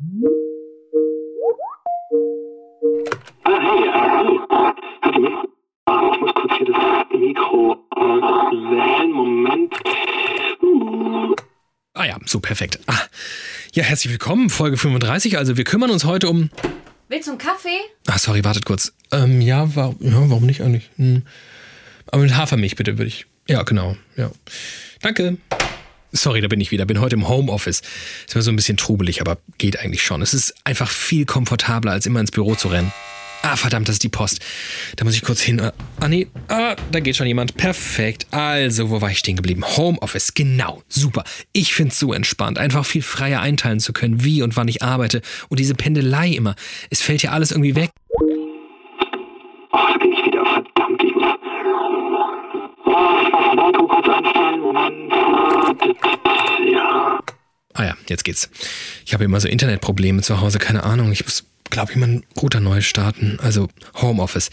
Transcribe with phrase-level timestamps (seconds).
[0.00, 0.06] Ah,
[3.60, 4.40] hey, äh, hallo.
[5.02, 5.34] Hört ihr mich?
[5.84, 9.12] Ah, ich muss kurz hier das Mikro auswählen.
[9.12, 9.74] Moment.
[10.62, 11.34] Uh.
[11.92, 12.78] Ah ja, so perfekt.
[12.86, 12.98] Ah,
[13.74, 15.36] ja, herzlich willkommen, Folge 35.
[15.36, 16.48] Also wir kümmern uns heute um...
[17.08, 17.80] Willst du einen Kaffee?
[18.06, 18.94] Ach, sorry, wartet kurz.
[19.12, 20.88] Ähm, ja, war, ja warum nicht eigentlich?
[20.96, 21.24] Hm.
[22.06, 23.26] Aber mit Hafermilch bitte, würde ich...
[23.48, 24.30] Ja, genau, ja.
[25.02, 25.36] Danke.
[26.12, 26.86] Sorry, da bin ich wieder.
[26.86, 27.82] Bin heute im Homeoffice.
[28.26, 30.22] Ist mir so ein bisschen trubelig, aber geht eigentlich schon.
[30.22, 32.92] Es ist einfach viel komfortabler, als immer ins Büro zu rennen.
[33.42, 34.40] Ah, verdammt, das ist die Post.
[34.96, 35.60] Da muss ich kurz hin.
[35.60, 36.26] Ah, nee.
[36.48, 37.56] Ah, da geht schon jemand.
[37.56, 38.26] Perfekt.
[38.32, 39.64] Also, wo war ich stehen geblieben?
[39.64, 40.34] Homeoffice.
[40.34, 40.82] Genau.
[40.88, 41.24] Super.
[41.52, 45.22] Ich find's so entspannt, einfach viel freier einteilen zu können, wie und wann ich arbeite.
[45.48, 46.54] Und diese Pendelei immer.
[46.90, 47.90] Es fällt ja alles irgendwie weg.
[57.80, 58.50] Ah ja, jetzt geht's.
[59.06, 61.12] Ich habe immer so Internetprobleme zu Hause, keine Ahnung.
[61.12, 63.38] Ich muss, glaube ich, mal einen Router neu starten.
[63.40, 64.50] Also Homeoffice.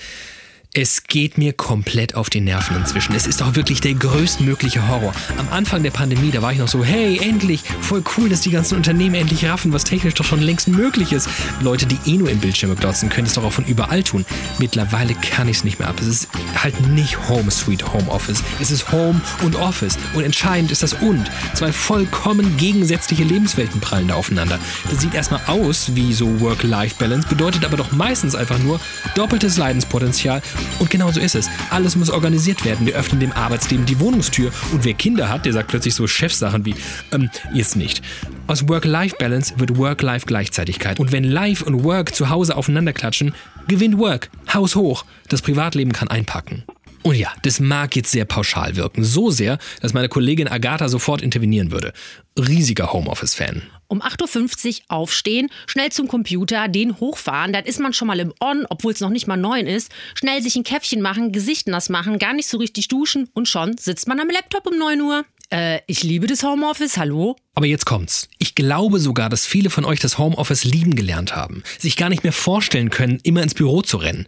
[0.74, 3.16] Es geht mir komplett auf die Nerven inzwischen.
[3.16, 5.12] Es ist doch wirklich der größtmögliche Horror.
[5.38, 8.52] Am Anfang der Pandemie, da war ich noch so, hey, endlich, voll cool, dass die
[8.52, 11.30] ganzen Unternehmen endlich raffen, was technisch doch schon längst möglich ist.
[11.62, 14.24] Leute, die eh nur in Bildschirme glotzen, können es doch auch von überall tun.
[14.60, 15.96] Mittlerweile kann ich es nicht mehr ab.
[16.00, 16.28] Es ist
[16.62, 18.44] halt nicht Home Sweet Home Office.
[18.62, 19.98] Es ist Home und Office.
[20.14, 21.32] Und entscheidend ist das und.
[21.56, 24.60] Zwei vollkommen gegensätzliche Lebenswelten prallen da aufeinander.
[24.92, 28.80] Das sieht erstmal aus wie so Work-Life-Balance, bedeutet aber doch meistens einfach nur
[29.16, 30.44] doppeltes Leidenspotenzial
[30.80, 31.50] und genau so ist es.
[31.70, 32.86] Alles muss organisiert werden.
[32.86, 34.52] Wir öffnen dem Arbeitsleben die Wohnungstür.
[34.72, 36.76] Und wer Kinder hat, der sagt plötzlich so Chefsachen wie,
[37.12, 38.02] ähm, jetzt nicht.
[38.48, 41.00] Aus Work-Life-Balance wird Work-Life-Gleichzeitigkeit.
[41.00, 43.34] Und wenn Life und Work zu Hause aufeinander klatschen,
[43.68, 44.30] gewinnt Work.
[44.54, 45.06] Haus hoch.
[45.30, 46.64] Das Privatleben kann einpacken.
[47.04, 49.04] Und ja, das mag jetzt sehr pauschal wirken.
[49.04, 51.94] So sehr, dass meine Kollegin Agatha sofort intervenieren würde.
[52.38, 53.64] Riesiger Homeoffice-Fan.
[53.88, 58.34] Um 8.50 Uhr aufstehen, schnell zum Computer, den hochfahren, dann ist man schon mal im
[58.40, 59.92] On, obwohl es noch nicht mal neun ist.
[60.16, 63.78] Schnell sich ein Käffchen machen, Gesicht nass machen, gar nicht so richtig duschen und schon
[63.78, 65.26] sitzt man am Laptop um 9 Uhr.
[65.50, 67.38] Äh, ich liebe das Homeoffice, hallo?
[67.56, 68.28] Aber jetzt kommt's.
[68.38, 72.24] Ich glaube sogar, dass viele von euch das Homeoffice lieben gelernt haben, sich gar nicht
[72.24, 74.28] mehr vorstellen können, immer ins Büro zu rennen.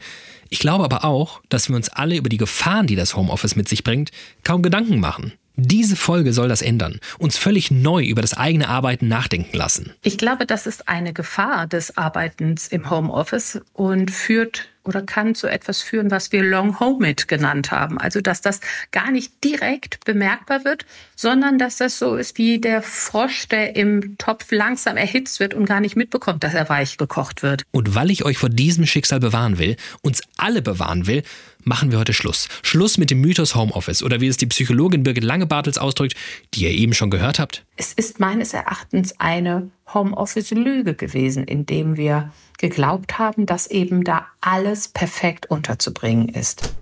[0.50, 3.70] Ich glaube aber auch, dass wir uns alle über die Gefahren, die das Homeoffice mit
[3.70, 4.12] sich bringt,
[4.44, 5.34] kaum Gedanken machen.
[5.56, 9.94] Diese Folge soll das ändern, uns völlig neu über das eigene Arbeiten nachdenken lassen.
[10.04, 15.48] Ich glaube, das ist eine Gefahr des Arbeitens im Homeoffice und führt oder kann zu
[15.48, 18.00] etwas führen, was wir Long Home It genannt haben.
[18.00, 18.60] Also, dass das
[18.92, 24.18] gar nicht direkt bemerkbar wird, sondern dass das so ist wie der Frosch, der im
[24.18, 27.64] Topf langsam erhitzt wird und gar nicht mitbekommt, dass er weich gekocht wird.
[27.72, 31.24] Und weil ich euch vor diesem Schicksal bewahren will, uns alle bewahren will,
[31.64, 32.48] machen wir heute Schluss.
[32.62, 36.16] Schluss mit dem Mythos Homeoffice oder wie es die Psychologin Birgit Langebartels ausdrückt,
[36.54, 37.66] die ihr eben schon gehört habt.
[37.76, 44.88] Es ist meines Erachtens eine Homeoffice-Lüge gewesen, indem wir geglaubt haben, dass eben da alles
[44.88, 46.74] perfekt unterzubringen ist.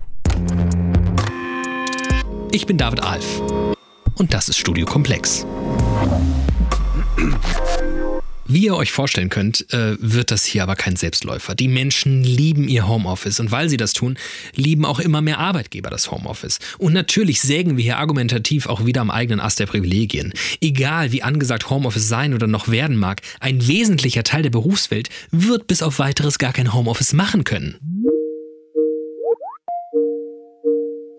[2.50, 3.40] Ich bin David Alf
[4.16, 5.46] und das ist Studio Komplex.
[8.50, 11.54] Wie ihr euch vorstellen könnt, äh, wird das hier aber kein Selbstläufer.
[11.54, 14.16] Die Menschen lieben ihr Homeoffice und weil sie das tun,
[14.54, 16.58] lieben auch immer mehr Arbeitgeber das Homeoffice.
[16.78, 20.32] Und natürlich sägen wir hier argumentativ auch wieder am eigenen Ast der Privilegien.
[20.62, 25.66] Egal wie angesagt Homeoffice sein oder noch werden mag, ein wesentlicher Teil der Berufswelt wird
[25.66, 27.76] bis auf weiteres gar kein Homeoffice machen können.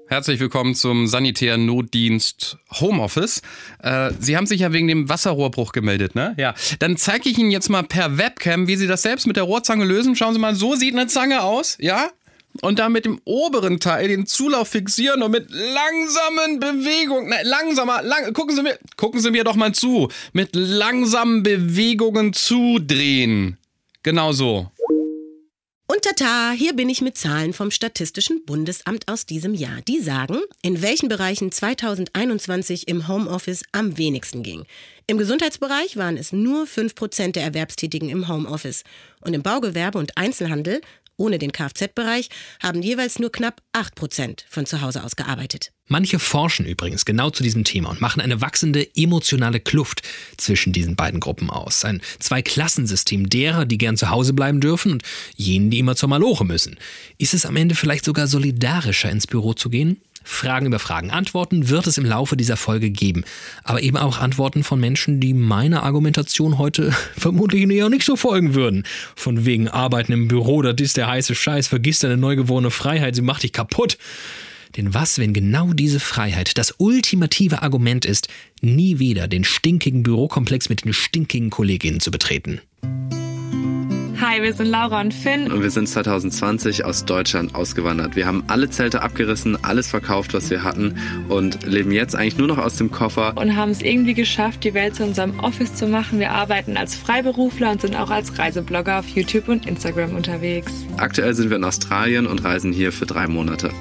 [0.09, 3.43] Herzlich willkommen zum sanitären Notdienst Homeoffice.
[3.83, 6.33] Äh, Sie haben sich ja wegen dem Wasserrohrbruch gemeldet, ne?
[6.35, 6.55] Ja.
[6.79, 9.85] Dann zeige ich Ihnen jetzt mal per Webcam, wie Sie das selbst mit der Rohrzange
[9.85, 10.15] lösen.
[10.15, 12.09] Schauen Sie mal, so sieht eine Zange aus, ja?
[12.63, 18.01] Und dann mit dem oberen Teil den Zulauf fixieren und mit langsamen Bewegungen, ne, langsamer,
[18.01, 23.59] lang, gucken Sie mir, gucken Sie mir doch mal zu, mit langsamen Bewegungen zudrehen.
[24.01, 24.71] Genau so.
[25.91, 29.81] Und tata, hier bin ich mit Zahlen vom Statistischen Bundesamt aus diesem Jahr.
[29.87, 34.65] Die sagen, in welchen Bereichen 2021 im Homeoffice am wenigsten ging.
[35.07, 38.83] Im Gesundheitsbereich waren es nur 5% der Erwerbstätigen im Homeoffice.
[39.21, 40.81] Und im Baugewerbe und Einzelhandel,
[41.17, 42.29] ohne den Kfz-Bereich,
[42.61, 45.71] haben jeweils nur knapp 8% von zu Hause aus gearbeitet.
[45.89, 50.03] Manche forschen übrigens genau zu diesem Thema und machen eine wachsende emotionale Kluft
[50.37, 51.83] zwischen diesen beiden Gruppen aus.
[51.83, 55.03] Ein Zweiklassensystem derer, die gern zu Hause bleiben dürfen und
[55.35, 56.77] jenen, die immer zur Maloche müssen.
[57.17, 59.97] Ist es am Ende vielleicht sogar solidarischer, ins Büro zu gehen?
[60.23, 61.09] Fragen über Fragen.
[61.09, 63.23] Antworten wird es im Laufe dieser Folge geben.
[63.63, 68.53] Aber eben auch Antworten von Menschen, die meiner Argumentation heute vermutlich eher nicht so folgen
[68.53, 68.83] würden.
[69.15, 73.23] Von wegen Arbeiten im Büro, das ist der heiße Scheiß, vergiss deine neugeborene Freiheit, sie
[73.23, 73.97] macht dich kaputt.
[74.77, 78.27] Denn was, wenn genau diese Freiheit das ultimative Argument ist,
[78.61, 82.61] nie wieder den stinkigen Bürokomplex mit den stinkigen Kolleginnen zu betreten?
[84.21, 85.49] Hi, wir sind Laura und Finn.
[85.49, 88.17] Und wir sind 2020 aus Deutschland ausgewandert.
[88.17, 90.95] Wir haben alle Zelte abgerissen, alles verkauft, was wir hatten
[91.29, 93.37] und leben jetzt eigentlich nur noch aus dem Koffer.
[93.37, 96.19] Und haben es irgendwie geschafft, die Welt zu unserem Office zu machen.
[96.19, 100.73] Wir arbeiten als Freiberufler und sind auch als Reiseblogger auf YouTube und Instagram unterwegs.
[100.97, 103.71] Aktuell sind wir in Australien und reisen hier für drei Monate.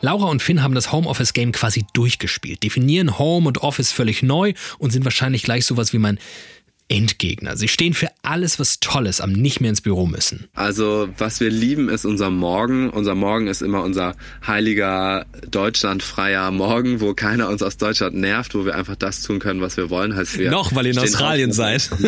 [0.00, 4.92] Laura und Finn haben das Homeoffice-Game quasi durchgespielt, definieren Home und Office völlig neu und
[4.92, 6.18] sind wahrscheinlich gleich sowas wie mein
[6.88, 7.56] Endgegner.
[7.56, 10.48] Sie stehen für alles, was toll ist, am nicht mehr ins Büro müssen.
[10.54, 12.88] Also, was wir lieben, ist unser Morgen.
[12.88, 14.14] Unser Morgen ist immer unser
[14.46, 19.60] heiliger, deutschlandfreier Morgen, wo keiner uns aus Deutschland nervt, wo wir einfach das tun können,
[19.60, 20.16] was wir wollen.
[20.16, 21.90] Heißt, wir Noch, weil ihr in Australien seid.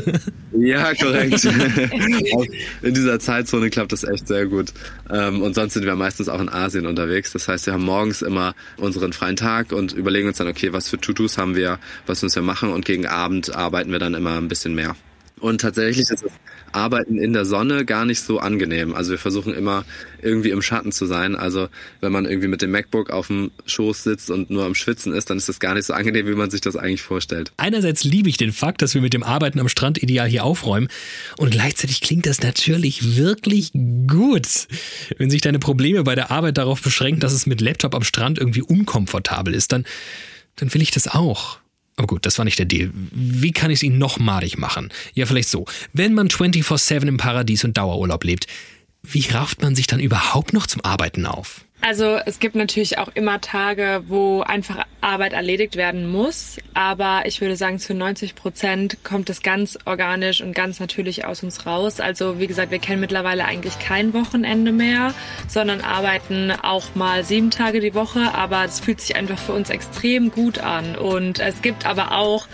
[0.52, 1.44] Ja, korrekt.
[2.82, 4.72] in dieser Zeitzone klappt das echt sehr gut.
[5.08, 7.32] Ähm, und sonst sind wir meistens auch in Asien unterwegs.
[7.32, 10.88] Das heißt, wir haben morgens immer unseren freien Tag und überlegen uns dann, okay, was
[10.88, 14.36] für To-Dos haben wir, was müssen wir machen und gegen Abend arbeiten wir dann immer
[14.38, 14.96] ein bisschen mehr.
[15.40, 16.24] Und tatsächlich ist das
[16.72, 18.94] Arbeiten in der Sonne gar nicht so angenehm.
[18.94, 19.84] Also wir versuchen immer
[20.22, 21.34] irgendwie im Schatten zu sein.
[21.34, 21.68] Also
[22.00, 25.30] wenn man irgendwie mit dem MacBook auf dem Schoß sitzt und nur am Schwitzen ist,
[25.30, 27.52] dann ist das gar nicht so angenehm, wie man sich das eigentlich vorstellt.
[27.56, 30.88] Einerseits liebe ich den Fakt, dass wir mit dem Arbeiten am Strand ideal hier aufräumen
[31.38, 34.68] und gleichzeitig klingt das natürlich wirklich gut.
[35.16, 38.38] Wenn sich deine Probleme bei der Arbeit darauf beschränken, dass es mit Laptop am Strand
[38.38, 39.84] irgendwie unkomfortabel ist, dann,
[40.56, 41.59] dann will ich das auch.
[42.00, 42.90] Aber gut, das war nicht der Deal.
[42.94, 44.88] Wie kann ich es Ihnen noch madig machen?
[45.12, 45.66] Ja, vielleicht so.
[45.92, 48.46] Wenn man 24-7 im Paradies und Dauerurlaub lebt,
[49.02, 51.66] wie rafft man sich dann überhaupt noch zum Arbeiten auf?
[51.82, 57.40] Also es gibt natürlich auch immer Tage, wo einfach Arbeit erledigt werden muss, aber ich
[57.40, 61.98] würde sagen, zu 90 Prozent kommt es ganz organisch und ganz natürlich aus uns raus.
[61.98, 65.14] Also wie gesagt, wir kennen mittlerweile eigentlich kein Wochenende mehr,
[65.48, 69.70] sondern arbeiten auch mal sieben Tage die Woche, aber es fühlt sich einfach für uns
[69.70, 70.96] extrem gut an.
[70.96, 72.46] Und es gibt aber auch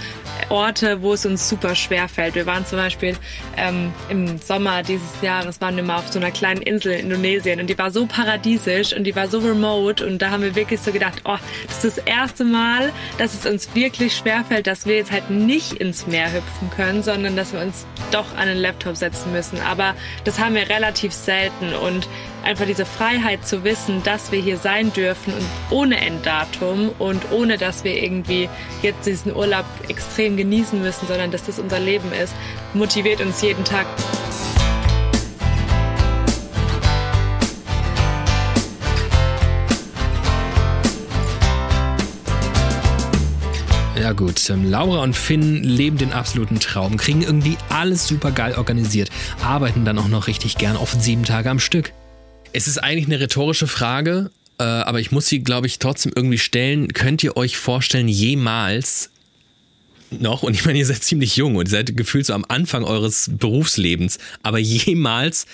[0.50, 2.36] Orte, wo es uns super schwer fällt.
[2.36, 3.16] Wir waren zum Beispiel
[3.56, 7.60] ähm, im Sommer dieses Jahres, waren wir mal auf so einer kleinen Insel in Indonesien
[7.60, 10.80] und die war so paradiesisch und die war so remote und da haben wir wirklich
[10.80, 11.36] so gedacht, oh,
[11.66, 15.72] das ist das erste Mal, dass es uns wirklich schwerfällt, dass wir jetzt halt nicht
[15.74, 19.58] ins Meer hüpfen können, sondern dass wir uns doch an den Laptop setzen müssen.
[19.60, 22.08] Aber das haben wir relativ selten und
[22.44, 27.58] einfach diese Freiheit zu wissen, dass wir hier sein dürfen und ohne Enddatum und ohne,
[27.58, 28.48] dass wir irgendwie
[28.82, 32.34] jetzt diesen Urlaub extrem genießen müssen, sondern dass das unser Leben ist,
[32.74, 33.86] motiviert uns jeden Tag.
[44.06, 48.54] Ja gut, ähm, Laura und Finn leben den absoluten Traum, kriegen irgendwie alles super geil
[48.54, 49.10] organisiert,
[49.42, 51.92] arbeiten dann auch noch richtig gern, oft sieben Tage am Stück.
[52.52, 54.30] Es ist eigentlich eine rhetorische Frage,
[54.60, 56.92] äh, aber ich muss sie, glaube ich, trotzdem irgendwie stellen.
[56.92, 59.10] Könnt ihr euch vorstellen, jemals
[60.12, 62.84] noch, und ich meine, ihr seid ziemlich jung und ihr seid gefühlt so am Anfang
[62.84, 65.46] eures Berufslebens, aber jemals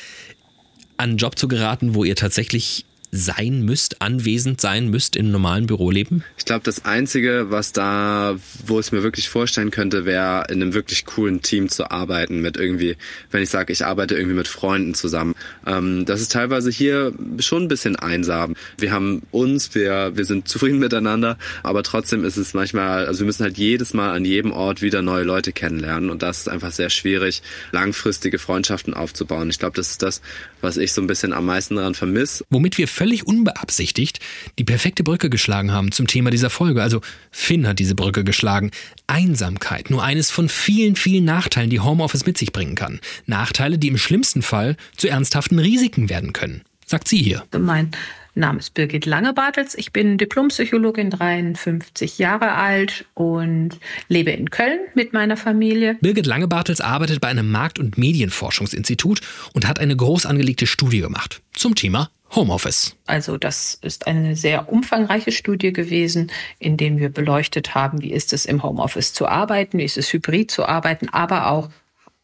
[0.98, 5.66] an einen Job zu geraten, wo ihr tatsächlich sein müsst, anwesend sein müsst im normalen
[5.66, 6.24] Büroleben?
[6.38, 8.36] Ich glaube, das Einzige, was da,
[8.66, 12.40] wo ich es mir wirklich vorstellen könnte, wäre in einem wirklich coolen Team zu arbeiten.
[12.40, 12.96] Mit irgendwie,
[13.30, 15.34] wenn ich sage, ich arbeite irgendwie mit Freunden zusammen.
[15.66, 18.54] Ähm, das ist teilweise hier schon ein bisschen einsam.
[18.78, 23.26] Wir haben uns, wir, wir sind zufrieden miteinander, aber trotzdem ist es manchmal, also wir
[23.26, 26.72] müssen halt jedes Mal an jedem Ort wieder neue Leute kennenlernen und das ist einfach
[26.72, 27.42] sehr schwierig,
[27.72, 29.50] langfristige Freundschaften aufzubauen.
[29.50, 30.22] Ich glaube, das ist das,
[30.62, 32.44] was ich so ein bisschen am meisten daran vermisse.
[32.48, 34.20] Womit wir völlig unbeabsichtigt
[34.60, 36.84] die perfekte Brücke geschlagen haben zum Thema dieser Folge.
[36.84, 37.00] Also
[37.32, 38.70] Finn hat diese Brücke geschlagen.
[39.08, 43.00] Einsamkeit, nur eines von vielen, vielen Nachteilen, die Homeoffice mit sich bringen kann.
[43.26, 46.62] Nachteile, die im schlimmsten Fall zu ernsthaften Risiken werden können.
[46.86, 47.42] Sagt sie hier.
[47.58, 47.90] Mein
[48.36, 49.74] Name ist Birgit Langebartels.
[49.74, 55.96] Ich bin Diplompsychologin, 53 Jahre alt und lebe in Köln mit meiner Familie.
[56.02, 59.22] Birgit Langebartels arbeitet bei einem Markt- und Medienforschungsinstitut
[59.54, 62.96] und hat eine groß angelegte Studie gemacht zum Thema Homeoffice.
[63.06, 68.32] Also das ist eine sehr umfangreiche Studie gewesen, in der wir beleuchtet haben, wie ist
[68.32, 71.68] es im Homeoffice zu arbeiten, wie ist es hybrid zu arbeiten, aber auch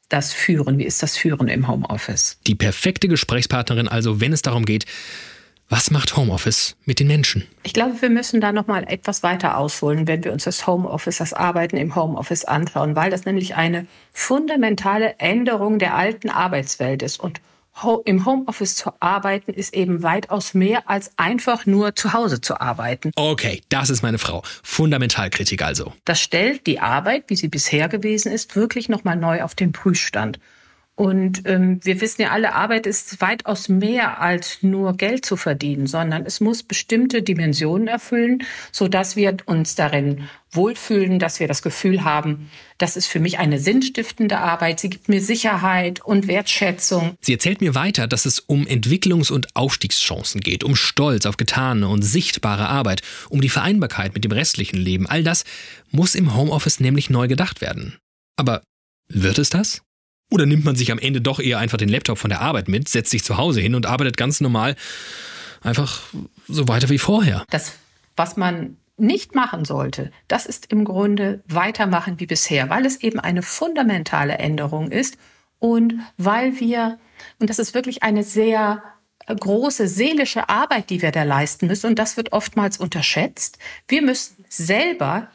[0.08, 2.38] das Führen, wie ist das Führen im Homeoffice.
[2.46, 4.86] Die perfekte Gesprächspartnerin also, wenn es darum geht,
[5.68, 7.46] was macht Homeoffice mit den Menschen?
[7.62, 11.18] Ich glaube, wir müssen da noch mal etwas weiter ausholen, wenn wir uns das Homeoffice,
[11.18, 17.20] das Arbeiten im Homeoffice anschauen, weil das nämlich eine fundamentale Änderung der alten Arbeitswelt ist
[17.20, 17.42] und
[18.04, 23.12] im Homeoffice zu arbeiten ist eben weitaus mehr als einfach nur zu Hause zu arbeiten.
[23.16, 24.42] Okay, das ist meine Frau.
[24.62, 25.92] Fundamentalkritik also.
[26.04, 29.72] Das stellt die Arbeit, wie sie bisher gewesen ist, wirklich noch mal neu auf den
[29.72, 30.38] Prüfstand.
[30.98, 35.86] Und ähm, wir wissen ja alle, Arbeit ist weitaus mehr als nur Geld zu verdienen,
[35.86, 41.62] sondern es muss bestimmte Dimensionen erfüllen, so dass wir uns darin wohlfühlen, dass wir das
[41.62, 44.80] Gefühl haben, das ist für mich eine sinnstiftende Arbeit.
[44.80, 47.14] Sie gibt mir Sicherheit und Wertschätzung.
[47.20, 51.86] Sie erzählt mir weiter, dass es um Entwicklungs- und Aufstiegschancen geht, um Stolz auf getane
[51.86, 55.06] und sichtbare Arbeit, um die Vereinbarkeit mit dem restlichen Leben.
[55.06, 55.44] All das
[55.92, 57.98] muss im Homeoffice nämlich neu gedacht werden.
[58.34, 58.62] Aber
[59.08, 59.82] wird es das?
[60.30, 62.88] Oder nimmt man sich am Ende doch eher einfach den Laptop von der Arbeit mit,
[62.88, 64.76] setzt sich zu Hause hin und arbeitet ganz normal
[65.62, 66.02] einfach
[66.46, 67.44] so weiter wie vorher?
[67.50, 67.72] Das,
[68.16, 73.20] was man nicht machen sollte, das ist im Grunde weitermachen wie bisher, weil es eben
[73.20, 75.16] eine fundamentale Änderung ist
[75.58, 76.98] und weil wir,
[77.38, 78.82] und das ist wirklich eine sehr
[79.28, 83.58] große seelische Arbeit, die wir da leisten müssen, und das wird oftmals unterschätzt.
[83.86, 85.28] Wir müssen selber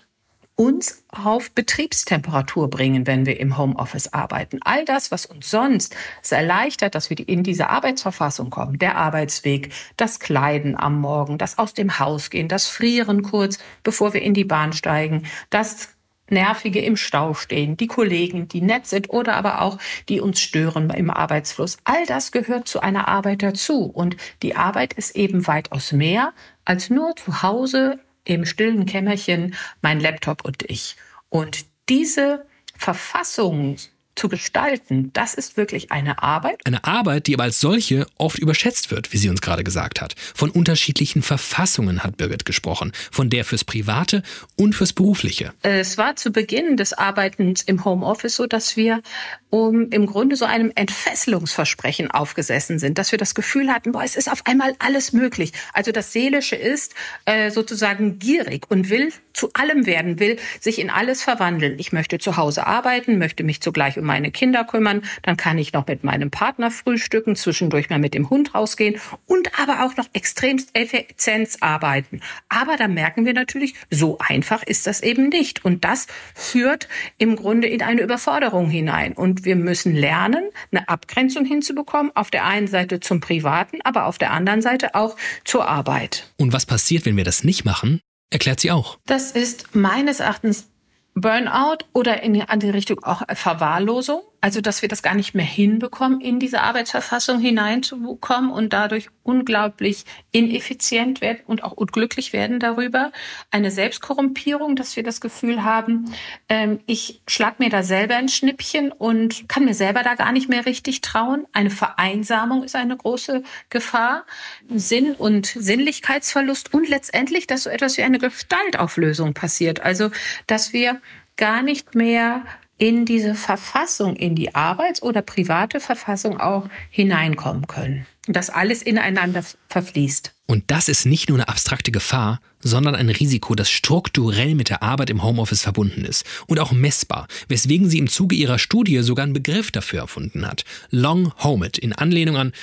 [0.55, 4.59] uns auf Betriebstemperatur bringen, wenn wir im Homeoffice arbeiten.
[4.63, 9.73] All das, was uns sonst es erleichtert, dass wir in diese Arbeitsverfassung kommen, der Arbeitsweg,
[9.97, 14.33] das Kleiden am Morgen, das aus dem Haus gehen, das Frieren kurz, bevor wir in
[14.35, 15.89] die Bahn steigen, das
[16.29, 19.77] Nervige im Stau stehen, die Kollegen, die nett sind oder aber auch
[20.09, 21.77] die uns stören im Arbeitsfluss.
[21.83, 23.85] All das gehört zu einer Arbeit dazu.
[23.85, 26.33] Und die Arbeit ist eben weitaus mehr
[26.65, 30.95] als nur zu Hause im stillen Kämmerchen mein Laptop und ich.
[31.29, 33.77] Und diese Verfassung
[34.15, 36.61] zu gestalten, das ist wirklich eine Arbeit.
[36.65, 40.15] Eine Arbeit, die aber als solche oft überschätzt wird, wie sie uns gerade gesagt hat.
[40.35, 44.23] Von unterschiedlichen Verfassungen hat Birgit gesprochen, von der fürs Private
[44.55, 45.53] und fürs Berufliche.
[45.61, 49.01] Es war zu Beginn des Arbeitens im Homeoffice so, dass wir
[49.49, 54.15] um im Grunde so einem Entfesselungsversprechen aufgesessen sind, dass wir das Gefühl hatten, boah, es
[54.15, 55.53] ist auf einmal alles möglich.
[55.73, 60.89] Also das Seelische ist äh, sozusagen gierig und will zu allem werden, will sich in
[60.89, 61.77] alles verwandeln.
[61.77, 65.73] Ich möchte zu Hause arbeiten, möchte mich zugleich um meine Kinder kümmern, dann kann ich
[65.73, 70.05] noch mit meinem Partner frühstücken, zwischendurch mal mit dem Hund rausgehen und aber auch noch
[70.13, 72.19] extremst Effizienz arbeiten.
[72.49, 75.65] Aber da merken wir natürlich, so einfach ist das eben nicht.
[75.65, 79.13] Und das führt im Grunde in eine Überforderung hinein.
[79.13, 84.17] Und wir müssen lernen, eine Abgrenzung hinzubekommen, auf der einen Seite zum Privaten, aber auf
[84.17, 86.31] der anderen Seite auch zur Arbeit.
[86.37, 88.01] Und was passiert, wenn wir das nicht machen?
[88.29, 88.97] Erklärt sie auch.
[89.05, 90.72] Das ist meines Erachtens
[91.15, 94.21] Burnout oder in die andere Richtung auch Verwahrlosung.
[94.43, 100.03] Also, dass wir das gar nicht mehr hinbekommen, in diese Arbeitsverfassung hineinzukommen und dadurch unglaublich
[100.33, 103.13] ineffizient werden und auch unglücklich werden darüber.
[103.51, 106.13] Eine Selbstkorrumpierung, dass wir das Gefühl haben,
[106.49, 110.49] ähm, ich schlag mir da selber ein Schnippchen und kann mir selber da gar nicht
[110.49, 111.47] mehr richtig trauen.
[111.53, 114.25] Eine Vereinsamung ist eine große Gefahr.
[114.67, 119.79] Sinn- und Sinnlichkeitsverlust und letztendlich, dass so etwas wie eine Gestaltauflösung passiert.
[119.79, 120.11] Also,
[120.47, 120.99] dass wir
[121.37, 122.43] gar nicht mehr
[122.77, 128.05] in diese Verfassung, in die Arbeits- oder private Verfassung auch hineinkommen können.
[128.27, 130.33] Und das alles ineinander verfließt.
[130.45, 134.81] Und das ist nicht nur eine abstrakte Gefahr, sondern ein Risiko, das strukturell mit der
[134.81, 139.23] Arbeit im Homeoffice verbunden ist und auch messbar, weswegen sie im Zuge ihrer Studie sogar
[139.23, 140.63] einen Begriff dafür erfunden hat.
[140.89, 142.53] Long Homit in Anlehnung an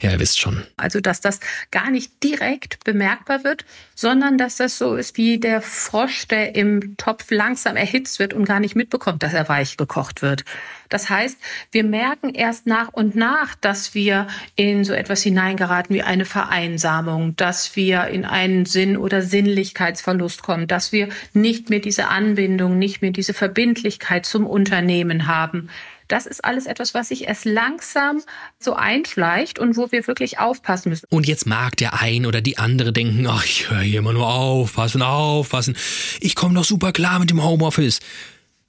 [0.00, 0.66] ja, ihr wisst schon.
[0.76, 5.62] Also, dass das gar nicht direkt bemerkbar wird, sondern dass das so ist wie der
[5.62, 10.22] Frosch, der im Topf langsam erhitzt wird und gar nicht mitbekommt, dass er weich gekocht
[10.22, 10.44] wird.
[10.88, 11.38] Das heißt,
[11.72, 17.34] wir merken erst nach und nach, dass wir in so etwas hineingeraten wie eine Vereinsamung,
[17.36, 23.02] dass wir in einen Sinn- oder Sinnlichkeitsverlust kommen, dass wir nicht mehr diese Anbindung, nicht
[23.02, 25.70] mehr diese Verbindlichkeit zum Unternehmen haben.
[26.08, 28.22] Das ist alles etwas, was sich erst langsam
[28.58, 31.06] so einschleicht und wo wir wirklich aufpassen müssen.
[31.10, 34.26] Und jetzt mag der ein oder die andere denken, ach, ich höre hier immer nur
[34.26, 35.76] aufpassen, aufpassen.
[36.20, 38.00] Ich komme doch super klar mit dem Homeoffice.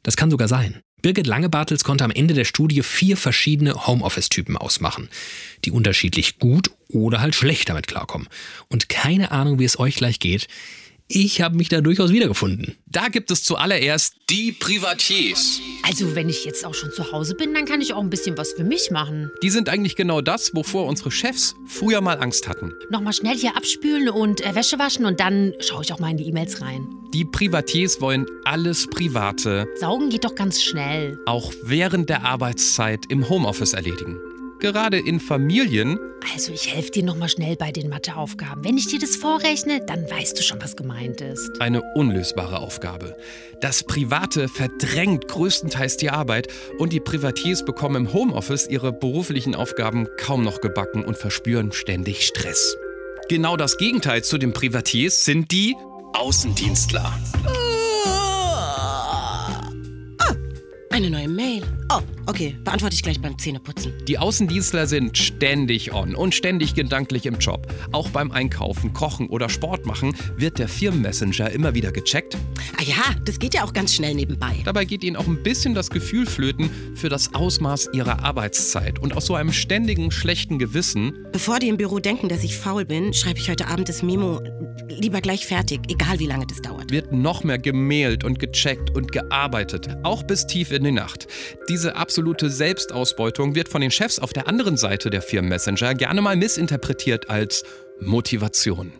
[0.03, 0.81] Das kann sogar sein.
[1.01, 5.09] Birgit Langebartels konnte am Ende der Studie vier verschiedene Homeoffice-Typen ausmachen,
[5.63, 8.27] die unterschiedlich gut oder halt schlecht damit klarkommen.
[8.67, 10.47] Und keine Ahnung, wie es euch gleich geht.
[11.09, 12.75] Ich habe mich da durchaus wiedergefunden.
[12.85, 15.61] Da gibt es zuallererst die Privatiers.
[15.83, 18.37] Also, wenn ich jetzt auch schon zu Hause bin, dann kann ich auch ein bisschen
[18.37, 19.31] was für mich machen.
[19.41, 22.73] Die sind eigentlich genau das, wovor unsere Chefs früher mal Angst hatten.
[22.89, 26.17] Nochmal schnell hier abspülen und äh, Wäsche waschen und dann schaue ich auch mal in
[26.17, 26.85] die E-Mails rein.
[27.13, 31.17] Die Privatiers wollen alles Private, Saugen geht doch ganz schnell.
[31.25, 34.17] auch während der Arbeitszeit im Homeoffice erledigen.
[34.59, 35.99] Gerade in Familien
[36.33, 38.63] Also, ich helfe dir nochmal schnell bei den Matheaufgaben.
[38.63, 41.61] Wenn ich dir das vorrechne, dann weißt du schon, was gemeint ist.
[41.61, 43.15] eine unlösbare Aufgabe.
[43.61, 46.47] Das Private verdrängt größtenteils die Arbeit
[46.79, 52.25] und die Privatiers bekommen im Homeoffice ihre beruflichen Aufgaben kaum noch gebacken und verspüren ständig
[52.25, 52.75] Stress.
[53.29, 55.75] Genau das Gegenteil zu den Privatiers sind die
[56.13, 57.13] Außendienstler.
[60.91, 61.63] Eine neue Mail.
[61.91, 63.93] Oh, Okay, beantworte ich gleich beim Zähneputzen.
[64.05, 67.73] Die Außendienstler sind ständig on und ständig gedanklich im Job.
[67.93, 72.35] Auch beim Einkaufen, Kochen oder Sport machen wird der Firmenmessenger immer wieder gecheckt.
[72.77, 74.57] Ah ja, das geht ja auch ganz schnell nebenbei.
[74.65, 78.99] Dabei geht ihnen auch ein bisschen das Gefühl flöten für das Ausmaß ihrer Arbeitszeit.
[78.99, 82.83] Und aus so einem ständigen schlechten Gewissen Bevor die im Büro denken, dass ich faul
[82.83, 84.41] bin, schreibe ich heute Abend das Memo
[84.89, 86.91] lieber gleich fertig, egal wie lange das dauert.
[86.91, 91.27] wird noch mehr gemailt und gecheckt und gearbeitet, auch bis tief in die Nacht.
[91.69, 96.35] Diese absolute Selbstausbeutung wird von den Chefs auf der anderen Seite der Firmenmessenger gerne mal
[96.35, 97.63] missinterpretiert als
[97.99, 98.91] Motivation.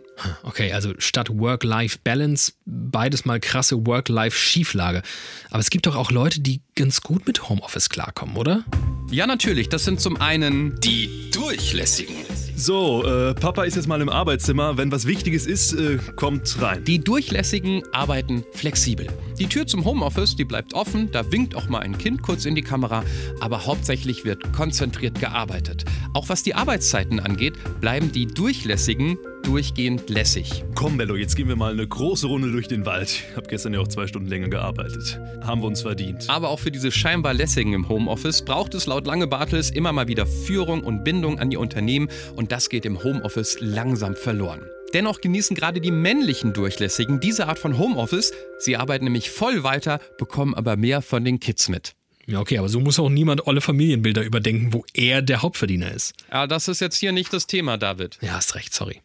[0.42, 5.02] Okay, also statt Work-Life-Balance beides mal krasse Work-Life-Schieflage.
[5.50, 8.64] Aber es gibt doch auch Leute, die ganz gut mit Homeoffice klarkommen, oder?
[9.10, 12.16] Ja, natürlich, das sind zum einen die Durchlässigen.
[12.60, 14.76] So, äh, Papa ist jetzt mal im Arbeitszimmer.
[14.76, 16.82] Wenn was Wichtiges ist, äh, kommt rein.
[16.82, 19.06] Die Durchlässigen arbeiten flexibel.
[19.38, 22.56] Die Tür zum Homeoffice, die bleibt offen, da winkt auch mal ein Kind kurz in
[22.56, 23.04] die Kamera,
[23.38, 25.84] aber hauptsächlich wird konzentriert gearbeitet.
[26.14, 30.64] Auch was die Arbeitszeiten angeht, bleiben die Durchlässigen durchgehend lässig.
[30.74, 33.24] Komm, Bello, jetzt gehen wir mal eine große Runde durch den Wald.
[33.36, 35.20] Hab gestern ja auch zwei Stunden länger gearbeitet.
[35.42, 36.28] Haben wir uns verdient.
[36.28, 40.08] Aber auch für diese scheinbar lässigen im Homeoffice braucht es laut Lange Bartels immer mal
[40.08, 44.62] wieder Führung und Bindung an die Unternehmen und das geht im Homeoffice langsam verloren.
[44.94, 48.32] Dennoch genießen gerade die männlichen Durchlässigen diese Art von Homeoffice.
[48.58, 51.97] Sie arbeiten nämlich voll weiter, bekommen aber mehr von den Kids mit.
[52.28, 56.12] Ja, okay, aber so muss auch niemand alle Familienbilder überdenken, wo er der Hauptverdiener ist.
[56.30, 58.18] Ja, das ist jetzt hier nicht das Thema, David.
[58.20, 59.00] Ja, hast recht, sorry.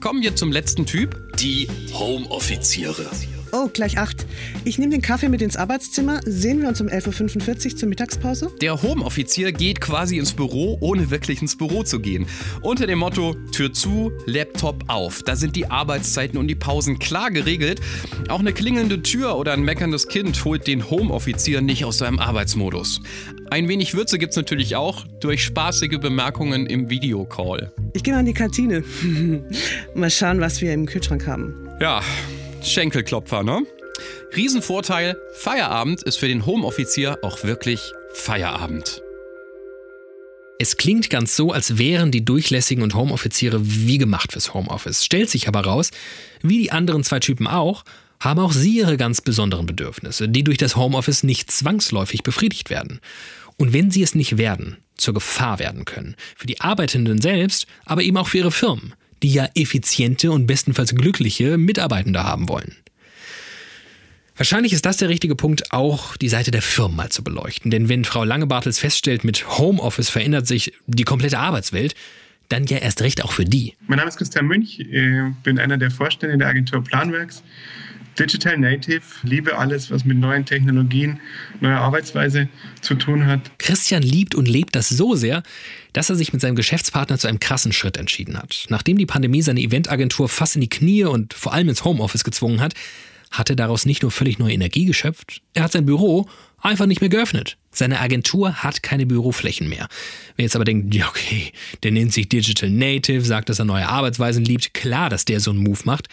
[0.00, 1.16] Kommen wir zum letzten Typ.
[1.38, 3.06] Die Homeoffiziere.
[3.52, 4.26] Oh, gleich acht.
[4.64, 6.20] Ich nehme den Kaffee mit ins Arbeitszimmer.
[6.24, 8.50] Sehen wir uns um 11.45 Uhr zur Mittagspause?
[8.60, 12.26] Der Homeoffizier geht quasi ins Büro, ohne wirklich ins Büro zu gehen.
[12.60, 15.22] Unter dem Motto Tür zu, Laptop auf.
[15.22, 17.80] Da sind die Arbeitszeiten und die Pausen klar geregelt.
[18.28, 23.00] Auch eine klingelnde Tür oder ein meckerndes Kind holt den Homeoffizier nicht aus seinem Arbeitsmodus.
[23.50, 27.72] Ein wenig Würze gibt's natürlich auch durch spaßige Bemerkungen im Videocall.
[27.94, 28.84] Ich gehe mal in die Kantine.
[29.94, 31.54] mal schauen, was wir im Kühlschrank haben.
[31.80, 32.02] Ja,
[32.68, 33.62] Schenkelklopfer, ne?
[34.36, 39.02] Riesenvorteil, Feierabend ist für den Homeoffizier auch wirklich Feierabend.
[40.60, 45.04] Es klingt ganz so, als wären die Durchlässigen und Homeoffiziere wie gemacht fürs Homeoffice.
[45.04, 45.90] Stellt sich aber raus,
[46.42, 47.84] wie die anderen zwei Typen auch,
[48.20, 53.00] haben auch sie ihre ganz besonderen Bedürfnisse, die durch das Homeoffice nicht zwangsläufig befriedigt werden.
[53.56, 56.16] Und wenn sie es nicht werden, zur Gefahr werden können.
[56.36, 60.94] Für die Arbeitenden selbst, aber eben auch für ihre Firmen, die ja effiziente und bestenfalls
[60.94, 62.76] glückliche Mitarbeitende haben wollen.
[64.36, 67.72] Wahrscheinlich ist das der richtige Punkt, auch die Seite der Firmen mal zu beleuchten.
[67.72, 71.96] Denn wenn Frau Langebartels feststellt, mit Homeoffice verändert sich die komplette Arbeitswelt,
[72.48, 73.74] dann ja erst recht auch für die.
[73.88, 74.88] Mein Name ist Christian Münch, ich
[75.42, 77.42] bin einer der Vorstände der Agentur Planwerks.
[78.18, 81.20] Digital Native, liebe alles, was mit neuen Technologien,
[81.60, 82.48] neuer Arbeitsweise
[82.80, 83.58] zu tun hat.
[83.58, 85.42] Christian liebt und lebt das so sehr,
[85.92, 88.66] dass er sich mit seinem Geschäftspartner zu einem krassen Schritt entschieden hat.
[88.68, 92.60] Nachdem die Pandemie seine Eventagentur fast in die Knie und vor allem ins Homeoffice gezwungen
[92.60, 92.74] hat,
[93.30, 96.26] hat er daraus nicht nur völlig neue Energie geschöpft, er hat sein Büro
[96.60, 97.56] einfach nicht mehr geöffnet.
[97.70, 99.88] Seine Agentur hat keine Büroflächen mehr.
[100.36, 101.52] Wer jetzt aber denkt, ja okay,
[101.82, 105.50] der nennt sich Digital Native, sagt, dass er neue Arbeitsweisen liebt, klar, dass der so
[105.50, 106.08] einen Move macht.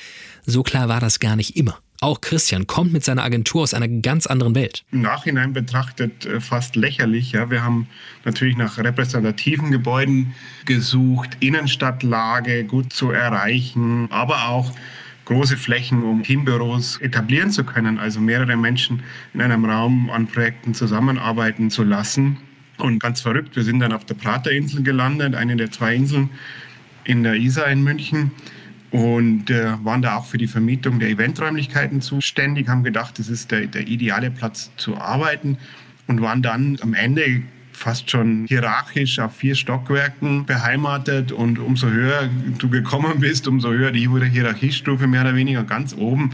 [0.46, 1.80] So klar war das gar nicht immer.
[2.02, 4.84] Auch Christian kommt mit seiner Agentur aus einer ganz anderen Welt.
[4.92, 7.32] Im Nachhinein betrachtet äh, fast lächerlich.
[7.32, 7.50] Ja.
[7.50, 7.88] Wir haben
[8.26, 10.34] natürlich nach repräsentativen Gebäuden
[10.66, 14.72] gesucht, Innenstadtlage gut zu erreichen, aber auch
[15.26, 19.02] große Flächen, um Teambüros etablieren zu können, also mehrere Menschen
[19.34, 22.38] in einem Raum an Projekten zusammenarbeiten zu lassen.
[22.78, 26.30] Und ganz verrückt, wir sind dann auf der Praterinsel gelandet, eine der zwei Inseln
[27.06, 28.32] in der Isar in München
[28.96, 33.52] und äh, waren da auch für die Vermietung der Eventräumlichkeiten zuständig, haben gedacht, das ist
[33.52, 35.58] der, der ideale Platz zu arbeiten
[36.08, 37.42] und waren dann am Ende
[37.74, 43.92] fast schon hierarchisch auf vier Stockwerken beheimatet und umso höher du gekommen bist, umso höher
[43.92, 45.66] die Hierarchiestufe mehr oder weniger.
[45.66, 46.32] Ganz oben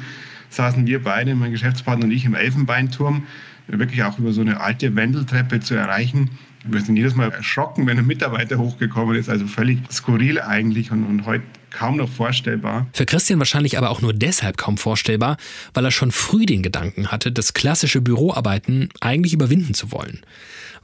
[0.49, 3.23] saßen wir beide, mein Geschäftspartner und ich, im Elfenbeinturm,
[3.65, 6.29] wirklich auch über so eine alte Wendeltreppe zu erreichen.
[6.63, 11.05] Wir sind jedes Mal erschrocken, wenn ein Mitarbeiter hochgekommen ist, also völlig skurril eigentlich und,
[11.05, 11.41] und heute
[11.71, 12.87] kaum noch vorstellbar.
[12.93, 15.37] Für Christian wahrscheinlich aber auch nur deshalb kaum vorstellbar,
[15.73, 20.21] weil er schon früh den Gedanken hatte, das klassische Büroarbeiten eigentlich überwinden zu wollen.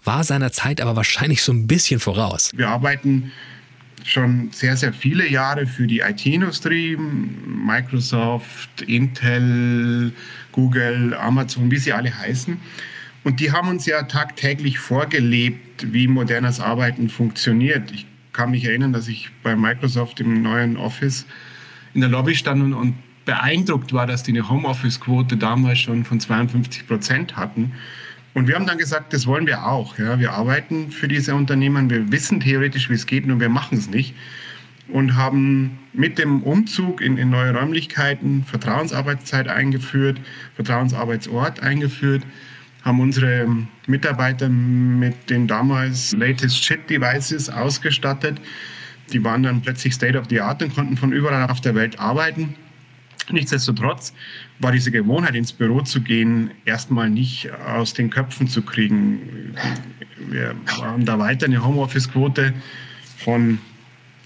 [0.03, 2.51] War seiner Zeit aber wahrscheinlich so ein bisschen voraus.
[2.55, 3.31] Wir arbeiten
[4.03, 10.13] schon sehr, sehr viele Jahre für die IT-Industrie, Microsoft, Intel,
[10.51, 12.57] Google, Amazon, wie sie alle heißen.
[13.23, 17.91] Und die haben uns ja tagtäglich vorgelebt, wie modernes Arbeiten funktioniert.
[17.91, 18.05] Ich
[18.37, 21.25] kann mich erinnern, dass ich bei Microsoft im neuen Office
[21.95, 22.95] in der Lobby stand und,
[23.25, 27.73] beeindruckt war, dass die eine Homeoffice-Quote damals schon von 52 Prozent hatten.
[28.33, 29.97] Und wir haben dann gesagt, das wollen wir auch.
[29.97, 30.17] Ja.
[30.17, 33.89] Wir arbeiten für diese Unternehmen, wir wissen theoretisch, wie es geht, nur wir machen es
[33.89, 34.13] nicht.
[34.87, 40.21] Und haben mit dem Umzug in, in neue Räumlichkeiten Vertrauensarbeitszeit eingeführt,
[40.55, 42.23] Vertrauensarbeitsort eingeführt,
[42.83, 43.47] haben unsere
[43.87, 48.39] Mitarbeiter mit den damals latest Shit Devices ausgestattet.
[49.11, 51.99] Die waren dann plötzlich State of the Art und konnten von überall auf der Welt
[51.99, 52.55] arbeiten.
[53.29, 54.13] Nichtsdestotrotz
[54.59, 59.53] war diese Gewohnheit, ins Büro zu gehen, erstmal nicht aus den Köpfen zu kriegen.
[60.29, 62.53] Wir haben da weiter eine Homeoffice-Quote
[63.17, 63.59] von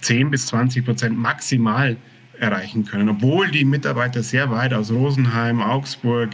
[0.01, 1.97] 10 bis 20 Prozent maximal
[2.39, 6.29] erreichen können, obwohl die Mitarbeiter sehr weit aus Rosenheim, Augsburg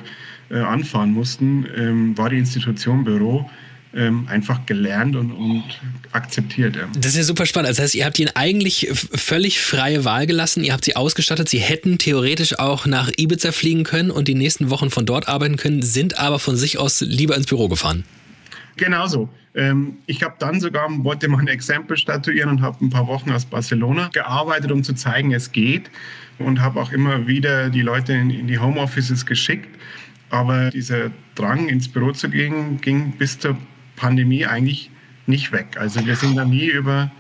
[0.50, 3.50] äh, anfahren mussten, ähm, war die Institution Büro
[3.98, 5.64] ähm, einfach gelernt und, und
[6.12, 6.76] akzeptiert.
[6.76, 6.88] Ja.
[6.94, 7.70] Das ist ja super spannend.
[7.70, 10.64] Das heißt, ihr habt ihnen eigentlich völlig freie Wahl gelassen.
[10.64, 11.50] Ihr habt sie ausgestattet.
[11.50, 15.58] Sie hätten theoretisch auch nach Ibiza fliegen können und die nächsten Wochen von dort arbeiten
[15.58, 18.04] können, sind aber von sich aus lieber ins Büro gefahren.
[18.76, 19.30] Genauso.
[19.56, 23.32] Ähm, ich habe dann sogar, wollte mal ein Exempel statuieren und habe ein paar Wochen
[23.32, 25.90] aus Barcelona gearbeitet, um zu zeigen, es geht.
[26.38, 29.70] Und habe auch immer wieder die Leute in, in die Homeoffices geschickt.
[30.30, 33.58] Aber dieser Drang, ins Büro zu gehen, ging bis zur
[33.96, 34.92] Pandemie eigentlich
[35.26, 35.78] nicht weg.
[35.80, 37.12] Also wir sind da nie über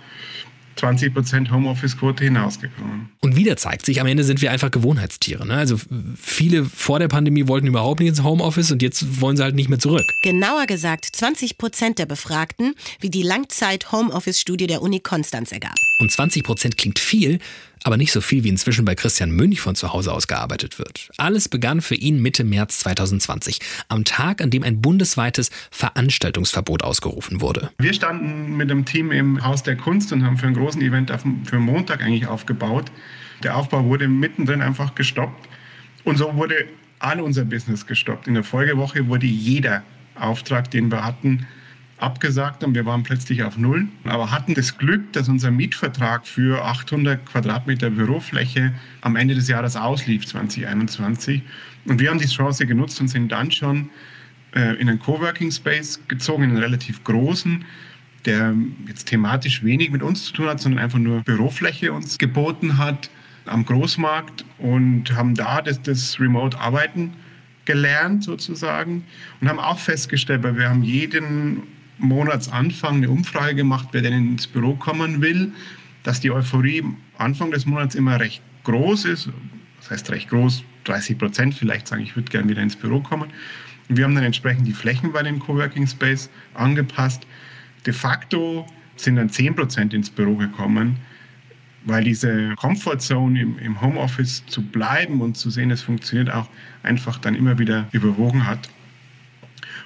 [0.77, 3.09] 20 Prozent Homeoffice-Quote hinausgekommen.
[3.19, 5.45] Und wieder zeigt sich, am Ende sind wir einfach Gewohnheitstiere.
[5.45, 5.55] Ne?
[5.55, 5.77] Also
[6.15, 9.69] viele vor der Pandemie wollten überhaupt nicht ins Homeoffice und jetzt wollen sie halt nicht
[9.69, 10.05] mehr zurück.
[10.23, 15.75] Genauer gesagt 20 Prozent der Befragten, wie die Langzeit-Homeoffice-Studie der Uni Konstanz ergab.
[15.99, 17.39] Und 20 Prozent klingt viel,
[17.87, 21.09] aber nicht so viel wie inzwischen bei Christian Münch von zu Hause aus gearbeitet wird.
[21.15, 27.39] Alles begann für ihn Mitte März 2020, am Tag, an dem ein bundesweites Veranstaltungsverbot ausgerufen
[27.39, 27.71] wurde.
[27.77, 31.13] Wir standen mit dem Team im Haus der Kunst und haben für einen großen Event
[31.45, 32.91] für Montag eigentlich aufgebaut.
[33.43, 35.47] Der Aufbau wurde mittendrin einfach gestoppt
[36.03, 36.65] und so wurde
[36.99, 38.27] all unser Business gestoppt.
[38.27, 39.83] In der Folgewoche wurde jeder
[40.15, 41.47] Auftrag, den wir hatten,
[41.97, 43.87] abgesagt und wir waren plötzlich auf Null.
[44.03, 49.75] Aber hatten das Glück, dass unser Mietvertrag für 800 Quadratmeter Bürofläche am Ende des Jahres
[49.75, 51.41] auslief, 2021.
[51.85, 53.89] Und wir haben die Chance genutzt und sind dann schon
[54.55, 57.65] äh, in einen Coworking Space gezogen, in einen relativ großen,
[58.25, 58.53] der
[58.87, 63.09] jetzt thematisch wenig mit uns zu tun hat, sondern einfach nur Bürofläche uns geboten hat
[63.45, 67.13] am Großmarkt und haben da das, das Remote-Arbeiten
[67.65, 69.03] gelernt sozusagen
[69.41, 71.63] und haben auch festgestellt, weil wir haben jeden
[71.99, 75.51] Monatsanfang eine Umfrage gemacht, wer denn ins Büro kommen will,
[76.03, 76.83] dass die Euphorie
[77.17, 79.29] Anfang des Monats immer recht groß ist.
[79.79, 83.29] Das heißt recht groß, 30 Prozent vielleicht sagen, ich würde gerne wieder ins Büro kommen.
[83.89, 87.25] Und wir haben dann entsprechend die Flächen bei dem Coworking Space angepasst.
[87.85, 90.97] De facto sind dann 10 Prozent ins Büro gekommen,
[91.85, 96.49] weil diese Comfort Zone im, im Homeoffice zu bleiben und zu sehen, es funktioniert auch,
[96.83, 98.69] einfach dann immer wieder überwogen hat.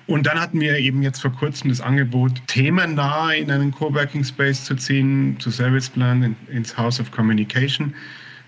[0.07, 4.65] Und dann hatten wir eben jetzt vor kurzem das Angebot, themennah in einen Coworking Space
[4.65, 7.93] zu ziehen, zu Serviceplan ins House of Communication,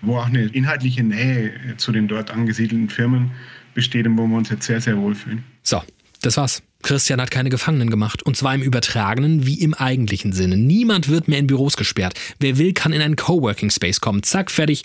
[0.02, 3.30] wo auch eine inhaltliche Nähe zu den dort angesiedelten Firmen
[3.72, 5.42] besteht und wo wir uns jetzt sehr, sehr wohlfühlen.
[5.62, 5.82] So,
[6.22, 6.62] das war's.
[6.82, 8.22] Christian hat keine Gefangenen gemacht.
[8.22, 10.56] Und zwar im übertragenen wie im eigentlichen Sinne.
[10.56, 12.14] Niemand wird mehr in Büros gesperrt.
[12.40, 14.22] Wer will, kann in einen Coworking Space kommen.
[14.22, 14.84] Zack, fertig.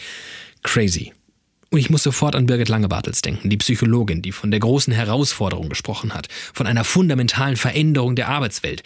[0.64, 1.12] Crazy.
[1.72, 5.70] Und ich muss sofort an Birgit Langebartels denken, die Psychologin, die von der großen Herausforderung
[5.70, 8.82] gesprochen hat, von einer fundamentalen Veränderung der Arbeitswelt.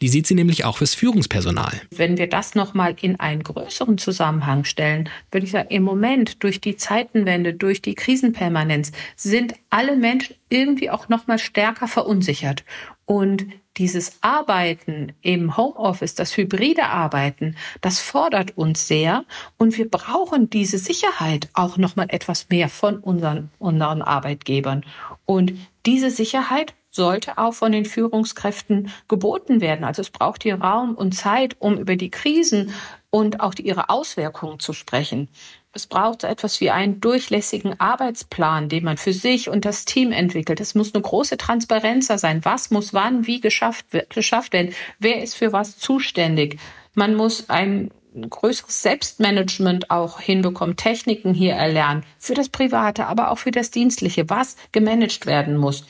[0.00, 1.80] Die sieht sie nämlich auch fürs Führungspersonal.
[1.90, 6.60] Wenn wir das nochmal in einen größeren Zusammenhang stellen, würde ich sagen, im Moment durch
[6.60, 12.64] die Zeitenwende, durch die Krisenpermanenz sind alle Menschen irgendwie auch nochmal stärker verunsichert.
[13.04, 13.46] Und
[13.78, 19.24] dieses Arbeiten im Homeoffice, das hybride Arbeiten, das fordert uns sehr
[19.56, 24.84] und wir brauchen diese Sicherheit auch noch mal etwas mehr von unseren, unseren Arbeitgebern.
[25.24, 25.54] Und
[25.86, 29.84] diese Sicherheit sollte auch von den Führungskräften geboten werden.
[29.84, 32.74] Also es braucht hier Raum und Zeit, um über die Krisen
[33.08, 35.28] und auch die, ihre Auswirkungen zu sprechen.
[35.74, 40.12] Es braucht so etwas wie einen durchlässigen Arbeitsplan, den man für sich und das Team
[40.12, 40.60] entwickelt.
[40.60, 42.44] Es muss eine große Transparenz sein.
[42.44, 44.74] Was muss wann wie geschafft, geschafft werden?
[44.98, 46.58] Wer ist für was zuständig?
[46.94, 53.38] Man muss ein größeres Selbstmanagement auch hinbekommen, Techniken hier erlernen, für das Private, aber auch
[53.38, 55.86] für das Dienstliche, was gemanagt werden muss.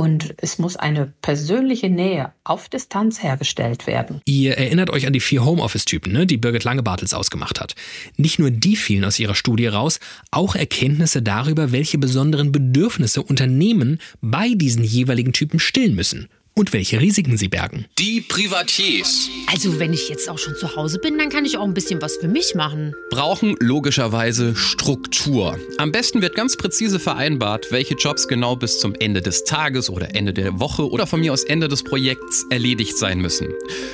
[0.00, 4.22] Und es muss eine persönliche Nähe auf Distanz hergestellt werden.
[4.24, 7.74] Ihr erinnert euch an die vier Homeoffice-Typen, ne, die Birgit Lange-Bartels ausgemacht hat.
[8.16, 14.00] Nicht nur die fielen aus ihrer Studie raus, auch Erkenntnisse darüber, welche besonderen Bedürfnisse Unternehmen
[14.22, 16.30] bei diesen jeweiligen Typen stillen müssen.
[16.60, 17.86] Und welche Risiken sie bergen.
[17.98, 19.30] Die Privatiers.
[19.50, 22.02] Also, wenn ich jetzt auch schon zu Hause bin, dann kann ich auch ein bisschen
[22.02, 22.94] was für mich machen.
[23.10, 25.58] Brauchen logischerweise Struktur.
[25.78, 30.14] Am besten wird ganz präzise vereinbart, welche Jobs genau bis zum Ende des Tages oder
[30.14, 33.48] Ende der Woche oder von mir aus Ende des Projekts erledigt sein müssen.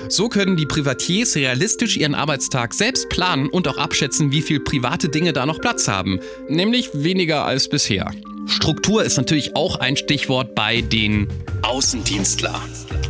[0.09, 5.09] So können die Privatiers realistisch ihren Arbeitstag selbst planen und auch abschätzen, wie viel private
[5.09, 6.19] Dinge da noch Platz haben.
[6.49, 8.13] Nämlich weniger als bisher.
[8.47, 11.29] Struktur ist natürlich auch ein Stichwort bei den
[11.63, 12.61] Außendienstler.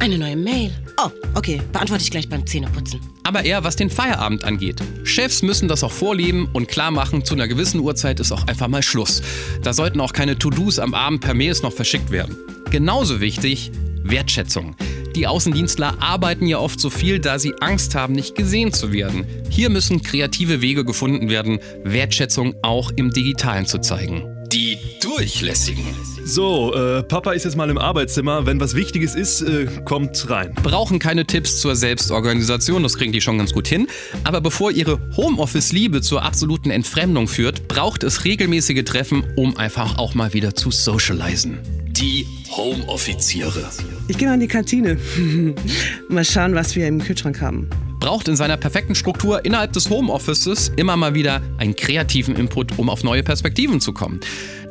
[0.00, 0.72] Eine neue Mail.
[0.98, 1.60] Oh, okay.
[1.72, 3.00] Beantworte ich gleich beim Zähneputzen.
[3.22, 4.80] Aber eher was den Feierabend angeht.
[5.04, 8.68] Chefs müssen das auch vorleben und klar machen, zu einer gewissen Uhrzeit ist auch einfach
[8.68, 9.22] mal Schluss.
[9.62, 12.36] Da sollten auch keine To-Dos am Abend per Mails noch verschickt werden.
[12.70, 13.70] Genauso wichtig,
[14.02, 14.74] Wertschätzung.
[15.14, 19.26] Die Außendienstler arbeiten ja oft so viel, da sie Angst haben, nicht gesehen zu werden.
[19.50, 24.35] Hier müssen kreative Wege gefunden werden, Wertschätzung auch im Digitalen zu zeigen.
[24.52, 25.84] Die Durchlässigen.
[26.24, 28.46] So, äh, Papa ist jetzt mal im Arbeitszimmer.
[28.46, 30.54] Wenn was Wichtiges ist, äh, kommt rein.
[30.62, 33.86] Brauchen keine Tipps zur Selbstorganisation, das kriegen die schon ganz gut hin.
[34.24, 40.14] Aber bevor ihre Homeoffice-Liebe zur absoluten Entfremdung führt, braucht es regelmäßige Treffen, um einfach auch
[40.14, 41.58] mal wieder zu socialisen.
[41.88, 43.70] Die Homeoffiziere.
[44.08, 44.98] Ich gehe mal in die Kantine.
[46.08, 47.68] mal schauen, was wir im Kühlschrank haben.
[48.06, 52.88] Braucht in seiner perfekten Struktur innerhalb des Homeoffices immer mal wieder einen kreativen Input, um
[52.88, 54.20] auf neue Perspektiven zu kommen.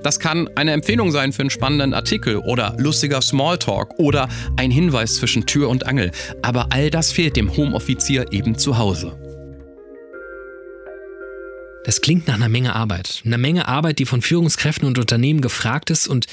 [0.04, 5.16] Das kann eine Empfehlung sein für einen spannenden Artikel oder lustiger Smalltalk oder ein Hinweis
[5.16, 6.12] zwischen Tür und Angel.
[6.44, 9.20] Aber all das fehlt dem Homeoffizier eben zu Hause.
[11.84, 13.22] Das klingt nach einer Menge Arbeit.
[13.26, 16.28] Einer Menge Arbeit, die von Führungskräften und Unternehmen gefragt ist und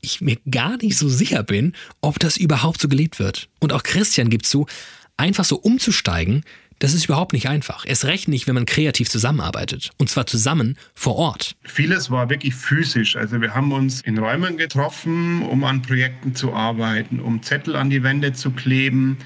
[0.00, 3.48] ich mir gar nicht so sicher bin, ob das überhaupt so gelebt wird.
[3.60, 4.66] Und auch Christian gibt zu,
[5.16, 6.44] einfach so umzusteigen,
[6.82, 7.84] das ist überhaupt nicht einfach.
[7.86, 9.90] Erst recht nicht, wenn man kreativ zusammenarbeitet.
[9.98, 11.54] Und zwar zusammen vor Ort.
[11.62, 13.14] Vieles war wirklich physisch.
[13.14, 17.88] Also wir haben uns in Räumen getroffen, um an Projekten zu arbeiten, um Zettel an
[17.88, 19.18] die Wände zu kleben,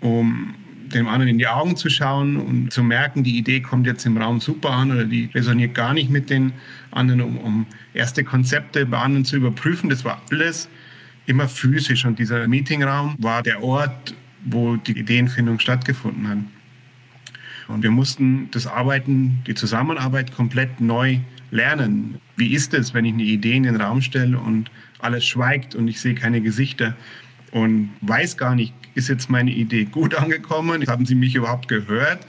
[0.00, 0.54] um
[0.92, 4.18] dem anderen in die Augen zu schauen und zu merken, die Idee kommt jetzt im
[4.18, 6.52] Raum super an oder die resoniert gar nicht mit den
[6.90, 9.88] anderen, um, um erste Konzepte bei anderen zu überprüfen.
[9.88, 10.68] Das war alles
[11.26, 16.38] immer physisch und dieser Meetingraum war der Ort, wo die Ideenfindung stattgefunden hat.
[17.68, 21.18] Und wir mussten das Arbeiten, die Zusammenarbeit komplett neu
[21.50, 22.18] lernen.
[22.36, 24.70] Wie ist es, wenn ich eine Idee in den Raum stelle und
[25.00, 26.96] alles schweigt und ich sehe keine Gesichter
[27.52, 30.86] und weiß gar nicht, ist jetzt meine Idee gut angekommen?
[30.86, 32.26] Haben Sie mich überhaupt gehört?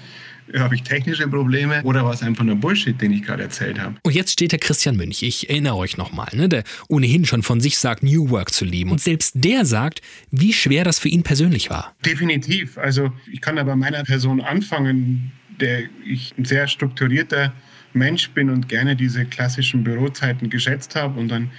[0.58, 3.96] Habe ich technische Probleme oder war es einfach nur Bullshit, den ich gerade erzählt habe?
[4.04, 7.62] Und jetzt steht der Christian Münch, ich erinnere euch nochmal, ne, der ohnehin schon von
[7.62, 8.92] sich sagt, New Work zu lieben.
[8.92, 11.96] Und selbst der sagt, wie schwer das für ihn persönlich war.
[12.06, 12.78] Definitiv.
[12.78, 17.54] Also ich kann da bei meiner Person anfangen, der ich ein sehr strukturierter
[17.94, 21.52] Mensch bin und gerne diese klassischen Bürozeiten geschätzt habe und dann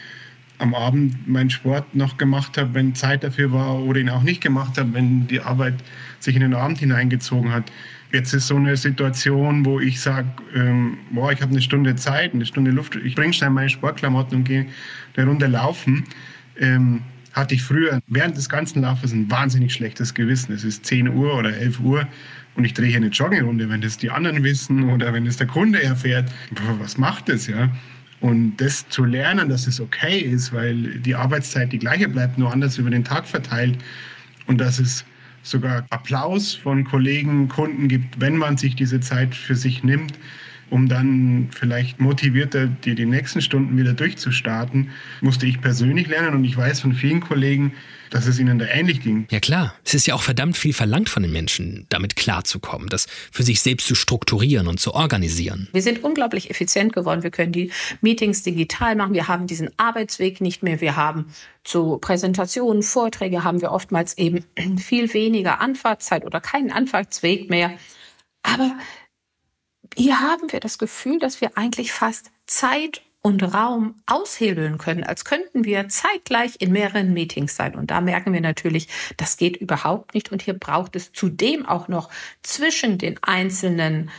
[0.58, 4.42] am Abend meinen Sport noch gemacht habe, wenn Zeit dafür war oder ihn auch nicht
[4.42, 5.74] gemacht habe, wenn die Arbeit
[6.18, 7.72] sich in den Abend hineingezogen hat.
[8.12, 12.34] Jetzt ist so eine Situation, wo ich sage, ähm, boah, ich habe eine Stunde Zeit,
[12.34, 14.66] eine Stunde Luft, ich bringe schnell meine Sportklamotten und gehe
[15.16, 16.04] eine Runde laufen.
[16.58, 20.52] Ähm, hatte ich früher während des ganzen Laufes ein wahnsinnig schlechtes Gewissen.
[20.52, 22.08] Es ist 10 Uhr oder 11 Uhr
[22.56, 25.46] und ich drehe hier eine Joggingrunde, wenn das die anderen wissen oder wenn das der
[25.46, 26.30] Kunde erfährt.
[26.80, 27.70] Was macht das, ja?
[28.20, 32.52] Und das zu lernen, dass es okay ist, weil die Arbeitszeit die gleiche bleibt, nur
[32.52, 33.78] anders über den Tag verteilt
[34.46, 35.04] und dass es
[35.42, 40.18] sogar Applaus von Kollegen, Kunden gibt, wenn man sich diese Zeit für sich nimmt,
[40.68, 46.34] um dann vielleicht motivierter die, die nächsten Stunden wieder durchzustarten, musste ich persönlich lernen.
[46.34, 47.72] Und ich weiß von vielen Kollegen,
[48.10, 49.26] dass es ihnen da ähnlich ging.
[49.30, 53.06] Ja klar, es ist ja auch verdammt viel verlangt von den Menschen, damit klarzukommen, das
[53.30, 55.68] für sich selbst zu strukturieren und zu organisieren.
[55.72, 57.22] Wir sind unglaublich effizient geworden.
[57.22, 59.14] Wir können die Meetings digital machen.
[59.14, 60.80] Wir haben diesen Arbeitsweg nicht mehr.
[60.80, 61.32] Wir haben
[61.64, 64.44] zu Präsentationen, Vorträge haben wir oftmals eben
[64.78, 67.72] viel weniger Anfahrtszeit oder keinen Anfahrtsweg mehr.
[68.42, 68.76] Aber
[69.96, 75.24] hier haben wir das Gefühl, dass wir eigentlich fast Zeit und Raum aushebeln können, als
[75.24, 77.74] könnten wir zeitgleich in mehreren Meetings sein.
[77.74, 80.32] Und da merken wir natürlich, das geht überhaupt nicht.
[80.32, 82.10] Und hier braucht es zudem auch noch
[82.42, 84.10] zwischen den einzelnen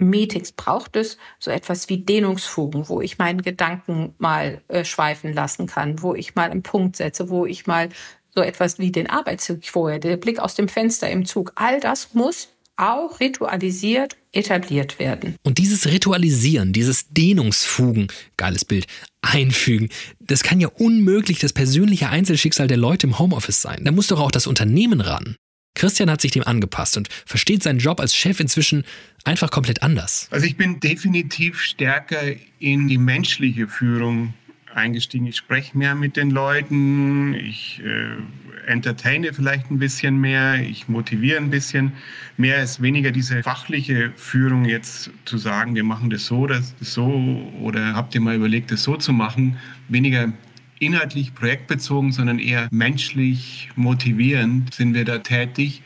[0.00, 5.66] Meetings braucht es so etwas wie Dehnungsfugen, wo ich meinen Gedanken mal äh, schweifen lassen
[5.66, 7.90] kann, wo ich mal einen Punkt setze, wo ich mal
[8.34, 12.14] so etwas wie den Arbeitszug vorher, der Blick aus dem Fenster im Zug, all das
[12.14, 12.48] muss
[12.80, 15.36] auch ritualisiert etabliert werden.
[15.42, 18.86] Und dieses Ritualisieren, dieses Dehnungsfugen, geiles Bild,
[19.22, 19.88] einfügen,
[20.20, 23.84] das kann ja unmöglich das persönliche Einzelschicksal der Leute im Homeoffice sein.
[23.84, 25.36] Da muss doch auch das Unternehmen ran.
[25.74, 28.84] Christian hat sich dem angepasst und versteht seinen Job als Chef inzwischen
[29.24, 30.28] einfach komplett anders.
[30.30, 32.20] Also ich bin definitiv stärker
[32.58, 34.34] in die menschliche Führung
[34.74, 35.26] eingestiegen.
[35.26, 41.38] Ich spreche mehr mit den Leuten, ich äh, entertaine vielleicht ein bisschen mehr, ich motiviere
[41.38, 41.92] ein bisschen
[42.36, 42.62] mehr.
[42.62, 47.94] ist weniger diese fachliche Führung jetzt zu sagen, wir machen das so, das so oder
[47.94, 49.56] habt ihr mal überlegt, das so zu machen.
[49.88, 50.32] Weniger
[50.78, 55.82] inhaltlich projektbezogen, sondern eher menschlich motivierend sind wir da tätig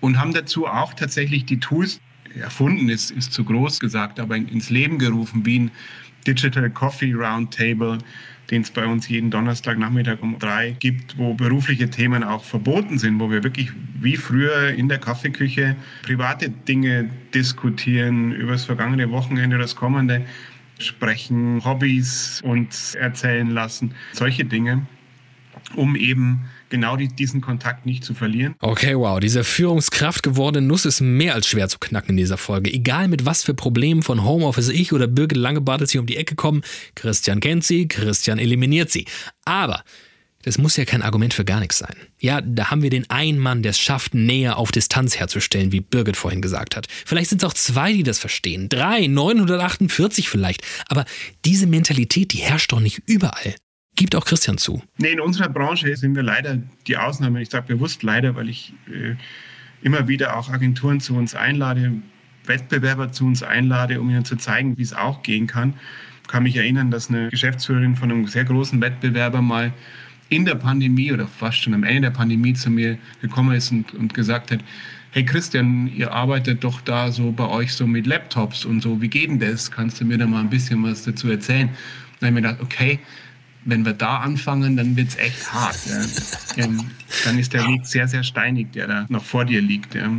[0.00, 2.00] und haben dazu auch tatsächlich die Tools
[2.38, 5.70] erfunden, ist, ist zu groß gesagt, aber ins Leben gerufen, wie ein
[6.26, 7.98] Digital Coffee Roundtable,
[8.50, 13.18] den es bei uns jeden Donnerstagnachmittag um drei gibt, wo berufliche Themen auch verboten sind,
[13.20, 19.58] wo wir wirklich wie früher in der Kaffeeküche private Dinge diskutieren, über das vergangene Wochenende,
[19.58, 20.24] das kommende
[20.78, 24.86] sprechen, Hobbys uns erzählen lassen, solche Dinge,
[25.76, 28.54] um eben genau die, diesen Kontakt nicht zu verlieren.
[28.60, 29.20] Okay, wow.
[29.20, 32.72] Diese Führungskraft gewordene Nuss ist mehr als schwer zu knacken in dieser Folge.
[32.72, 36.34] Egal mit was für Problemen von Homeoffice ich oder Birgit Langebart hier um die Ecke
[36.34, 36.62] kommen,
[36.94, 39.06] Christian kennt sie, Christian eliminiert sie.
[39.44, 39.84] Aber
[40.44, 41.96] das muss ja kein Argument für gar nichts sein.
[42.20, 45.80] Ja, da haben wir den einen Mann, der es schafft, näher auf Distanz herzustellen, wie
[45.80, 46.86] Birgit vorhin gesagt hat.
[47.06, 48.68] Vielleicht sind es auch zwei, die das verstehen.
[48.68, 50.62] Drei, 948 vielleicht.
[50.88, 51.06] Aber
[51.46, 53.54] diese Mentalität, die herrscht doch nicht überall.
[53.96, 54.82] Gibt auch Christian zu.
[54.98, 57.40] Nee, in unserer Branche sind wir leider die Ausnahme.
[57.42, 59.14] Ich sage bewusst leider, weil ich äh,
[59.82, 61.92] immer wieder auch Agenturen zu uns einlade,
[62.46, 65.74] Wettbewerber zu uns einlade, um ihnen zu zeigen, wie es auch gehen kann.
[66.22, 69.72] Ich kann mich erinnern, dass eine Geschäftsführerin von einem sehr großen Wettbewerber mal
[70.28, 73.94] in der Pandemie oder fast schon am Ende der Pandemie zu mir gekommen ist und,
[73.94, 74.60] und gesagt hat,
[75.12, 79.08] hey Christian, ihr arbeitet doch da so bei euch so mit Laptops und so, wie
[79.08, 79.70] geht denn das?
[79.70, 81.68] Kannst du mir da mal ein bisschen was dazu erzählen?
[82.18, 82.98] Dann habe ich mir gedacht, okay,
[83.64, 85.78] wenn wir da anfangen, dann wird es echt hart.
[86.56, 86.68] Ja.
[87.24, 89.94] Dann ist der Weg sehr, sehr steinig, der da noch vor dir liegt.
[89.94, 90.10] Ja.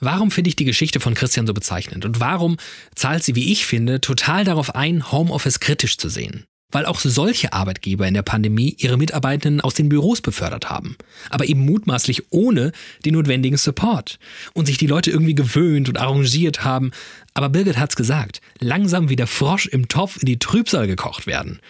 [0.00, 2.04] Warum finde ich die Geschichte von Christian so bezeichnend?
[2.04, 2.56] Und warum
[2.94, 6.44] zahlt sie, wie ich finde, total darauf ein, Homeoffice kritisch zu sehen?
[6.72, 10.96] weil auch solche Arbeitgeber in der Pandemie ihre Mitarbeitenden aus den Büros befördert haben,
[11.30, 12.72] aber eben mutmaßlich ohne
[13.04, 14.18] den notwendigen Support
[14.54, 16.90] und sich die Leute irgendwie gewöhnt und arrangiert haben.
[17.34, 21.60] Aber Birgit hat's gesagt, langsam wie der Frosch im Topf in die Trübsal gekocht werden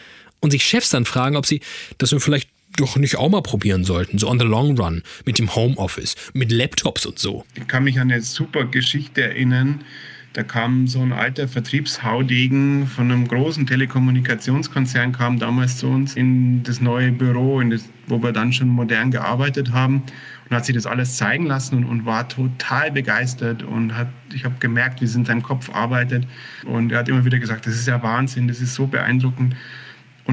[0.42, 1.60] und sich Chefs dann fragen, ob sie
[1.96, 5.38] das nun vielleicht doch nicht auch mal probieren sollten, so on the long run, mit
[5.38, 7.44] dem Homeoffice, mit Laptops und so.
[7.54, 9.84] Ich kann mich an eine super Geschichte erinnern,
[10.32, 16.62] da kam so ein alter Vertriebshaudegen von einem großen Telekommunikationskonzern, kam damals zu uns in
[16.62, 20.02] das neue Büro, das, wo wir dann schon modern gearbeitet haben
[20.48, 24.46] und hat sich das alles zeigen lassen und, und war total begeistert und hat, ich
[24.46, 26.26] habe gemerkt, wie es in seinem Kopf arbeitet
[26.64, 29.54] und er hat immer wieder gesagt, das ist ja Wahnsinn, das ist so beeindruckend.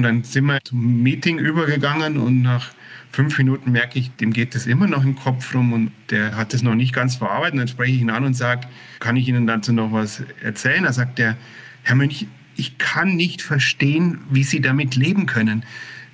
[0.00, 2.70] Und dann sind wir zum Meeting übergegangen und nach
[3.12, 6.54] fünf Minuten merke ich, dem geht das immer noch im Kopf rum und der hat
[6.54, 7.52] das noch nicht ganz verarbeitet.
[7.52, 8.66] Und dann spreche ich ihn an und sage,
[8.98, 10.84] kann ich Ihnen dazu noch was erzählen?
[10.84, 11.36] Da sagt er,
[11.82, 15.66] Herr Mönch, ich kann nicht verstehen, wie Sie damit leben können.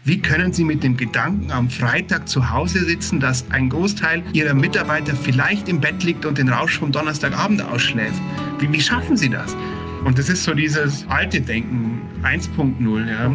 [0.02, 4.54] Wie können Sie mit dem Gedanken am Freitag zu Hause sitzen, dass ein Großteil Ihrer
[4.54, 8.20] Mitarbeiter vielleicht im Bett liegt und den Rausch vom Donnerstagabend ausschläft?
[8.58, 9.56] Wie, wie schaffen Sie das?
[10.04, 13.08] Und das ist so dieses alte Denken 1.0.
[13.08, 13.32] Ja.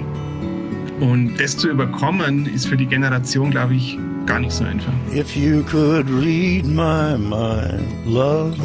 [1.02, 4.94] Und das zu überkommen, ist für die Generation, glaube ich, gar nicht so einfach.
[5.12, 8.56] If you could read my mind, love,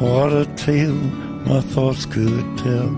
[0.00, 0.92] what a tale
[1.46, 2.90] my thoughts could tell.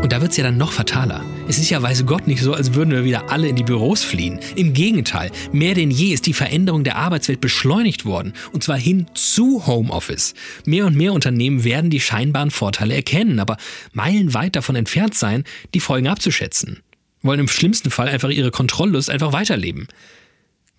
[0.00, 1.24] Und da wird es ja dann noch fataler.
[1.48, 4.04] Es ist ja, weiß Gott, nicht so, als würden wir wieder alle in die Büros
[4.04, 4.38] fliehen.
[4.54, 8.32] Im Gegenteil, mehr denn je ist die Veränderung der Arbeitswelt beschleunigt worden.
[8.52, 10.34] Und zwar hin zu Homeoffice.
[10.66, 13.56] Mehr und mehr Unternehmen werden die scheinbaren Vorteile erkennen, aber
[13.92, 15.42] meilenweit davon entfernt sein,
[15.74, 16.80] die Folgen abzuschätzen
[17.22, 19.88] wollen im schlimmsten Fall einfach ihre Kontrolllust einfach weiterleben.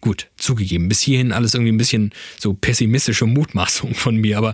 [0.02, 4.54] Gut, zugegeben, bis hierhin alles irgendwie ein bisschen so pessimistische Mutmaßung von mir, aber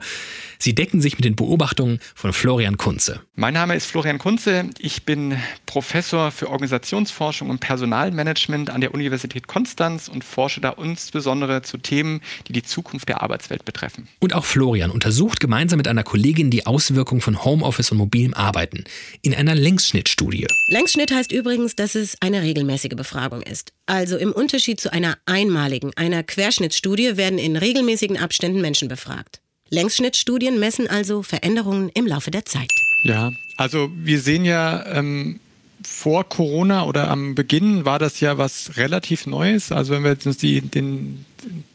[0.60, 3.22] sie decken sich mit den Beobachtungen von Florian Kunze.
[3.36, 4.70] Mein Name ist Florian Kunze.
[4.80, 11.62] Ich bin Professor für Organisationsforschung und Personalmanagement an der Universität Konstanz und forsche da insbesondere
[11.62, 14.08] zu Themen, die die Zukunft der Arbeitswelt betreffen.
[14.20, 18.84] Und auch Florian untersucht gemeinsam mit einer Kollegin die Auswirkungen von Homeoffice und mobilem Arbeiten
[19.22, 20.48] in einer Längsschnittstudie.
[20.68, 23.74] Längsschnitt heißt übrigens, dass es eine regelmäßige Befragung ist.
[23.86, 29.42] Also im Unterschied zu einer einmaligen, einer Querschnittsstudie werden in regelmäßigen Abständen Menschen befragt.
[29.70, 32.72] Längsschnittstudien messen also Veränderungen im Laufe der Zeit.
[33.04, 35.40] Ja, also wir sehen ja ähm,
[35.84, 39.72] vor Corona oder am Beginn war das ja was relativ Neues.
[39.72, 41.26] Also wenn wir jetzt die, den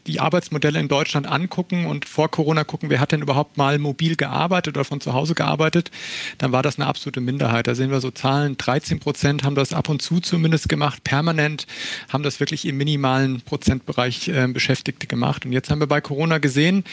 [0.07, 4.15] die Arbeitsmodelle in Deutschland angucken und vor Corona gucken, wer hat denn überhaupt mal mobil
[4.15, 5.91] gearbeitet oder von zu Hause gearbeitet,
[6.37, 7.67] dann war das eine absolute Minderheit.
[7.67, 11.67] Da sehen wir so Zahlen, 13 Prozent haben das ab und zu zumindest gemacht, permanent
[12.09, 15.45] haben das wirklich im minimalen Prozentbereich äh, Beschäftigte gemacht.
[15.45, 16.83] Und jetzt haben wir bei Corona gesehen,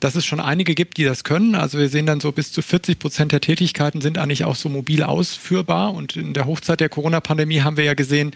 [0.00, 1.54] dass es schon einige gibt, die das können.
[1.54, 4.68] Also wir sehen dann so bis zu 40 Prozent der Tätigkeiten sind eigentlich auch so
[4.68, 5.94] mobil ausführbar.
[5.94, 8.32] Und in der Hochzeit der Corona-Pandemie haben wir ja gesehen,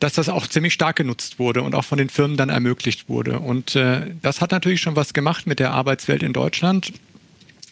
[0.00, 3.40] dass das auch ziemlich stark genutzt wurde und auch von den Firmen dann ermöglicht wurde.
[3.40, 6.92] Und äh, das hat natürlich schon was gemacht mit der Arbeitswelt in Deutschland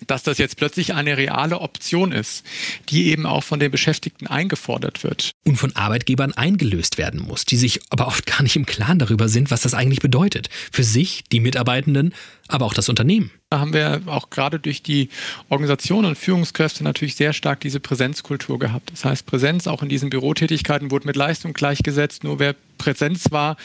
[0.07, 2.45] dass das jetzt plötzlich eine reale Option ist,
[2.89, 5.33] die eben auch von den Beschäftigten eingefordert wird.
[5.45, 9.29] Und von Arbeitgebern eingelöst werden muss, die sich aber oft gar nicht im Klaren darüber
[9.29, 10.49] sind, was das eigentlich bedeutet.
[10.73, 12.15] Für sich, die Mitarbeitenden,
[12.49, 13.31] aber auch das Unternehmen.
[13.59, 15.09] Haben wir auch gerade durch die
[15.49, 18.91] Organisation und Führungskräfte natürlich sehr stark diese Präsenzkultur gehabt.
[18.93, 22.25] Das heißt, Präsenz auch in diesen Bürotätigkeiten wurde mit Leistung gleichgesetzt.
[22.25, 23.57] Nur wer Präsenz war,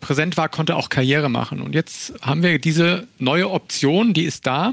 [0.00, 1.60] präsent war, konnte auch Karriere machen.
[1.60, 4.72] Und jetzt haben wir diese neue Option, die ist da.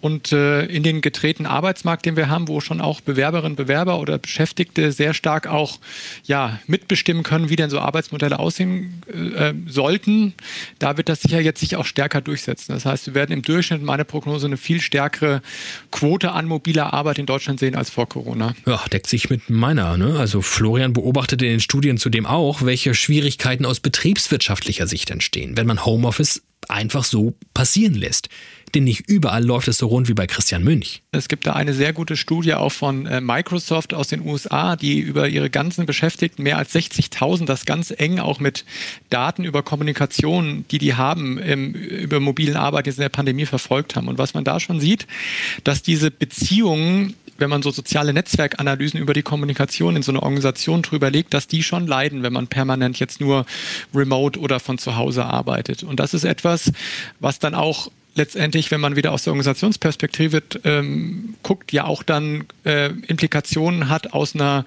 [0.00, 4.18] Und äh, in den getretenen Arbeitsmarkt, den wir haben, wo schon auch Bewerberinnen, Bewerber oder
[4.18, 5.78] Beschäftigte sehr stark auch
[6.24, 10.34] ja, mitbestimmen können, wie denn so Arbeitsmodelle aussehen äh, sollten,
[10.78, 12.72] da wird das sicher jetzt sich auch stärker durchsetzen.
[12.72, 15.42] Das heißt, wir werden im Durchschnitt, meine Prognose, eine viel stärkere
[15.90, 18.54] Quote an mobiler Arbeit in Deutschland sehen als vor Corona.
[18.66, 19.96] Ja, deckt sich mit meiner.
[19.96, 20.18] Ne?
[20.18, 25.66] Also Florian beobachtet in den Studien zudem auch, welche Schwierigkeiten aus betriebswirtschaftlicher Sicht entstehen, wenn
[25.66, 28.28] man Homeoffice einfach so passieren lässt.
[28.74, 31.02] Denn nicht überall läuft es so rund wie bei Christian Münch.
[31.12, 34.98] Es gibt da eine sehr gute Studie auch von äh, Microsoft aus den USA, die
[34.98, 38.64] über ihre ganzen Beschäftigten, mehr als 60.000, das ganz eng auch mit
[39.10, 44.08] Daten über Kommunikation, die die haben, über mobilen Arbeit jetzt in der Pandemie verfolgt haben.
[44.08, 45.06] Und was man da schon sieht,
[45.64, 50.82] dass diese Beziehungen wenn man so soziale Netzwerkanalysen über die Kommunikation in so einer Organisation
[50.82, 53.46] drüber legt, dass die schon leiden, wenn man permanent jetzt nur
[53.94, 55.82] remote oder von zu Hause arbeitet.
[55.82, 56.72] Und das ist etwas,
[57.20, 62.46] was dann auch letztendlich, wenn man wieder aus der Organisationsperspektive ähm, guckt, ja auch dann
[62.64, 64.64] äh, Implikationen hat aus einer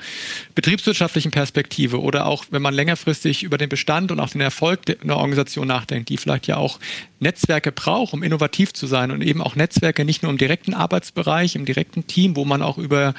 [0.55, 5.17] betriebswirtschaftlichen Perspektive oder auch, wenn man längerfristig über den Bestand und auch den Erfolg einer
[5.17, 6.79] Organisation nachdenkt, die vielleicht ja auch
[7.19, 11.55] Netzwerke braucht, um innovativ zu sein und eben auch Netzwerke nicht nur im direkten Arbeitsbereich,
[11.55, 13.13] im direkten Team, wo man auch über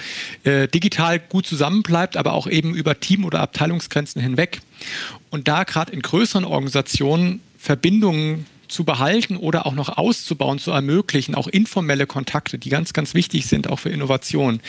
[0.44, 4.60] äh, digital gut zusammenbleibt, aber auch eben über Team- oder Abteilungsgrenzen hinweg.
[5.28, 11.34] Und da gerade in größeren Organisationen Verbindungen zu behalten oder auch noch auszubauen, zu ermöglichen,
[11.34, 14.60] auch informelle Kontakte, die ganz, ganz wichtig sind, auch für Innovation.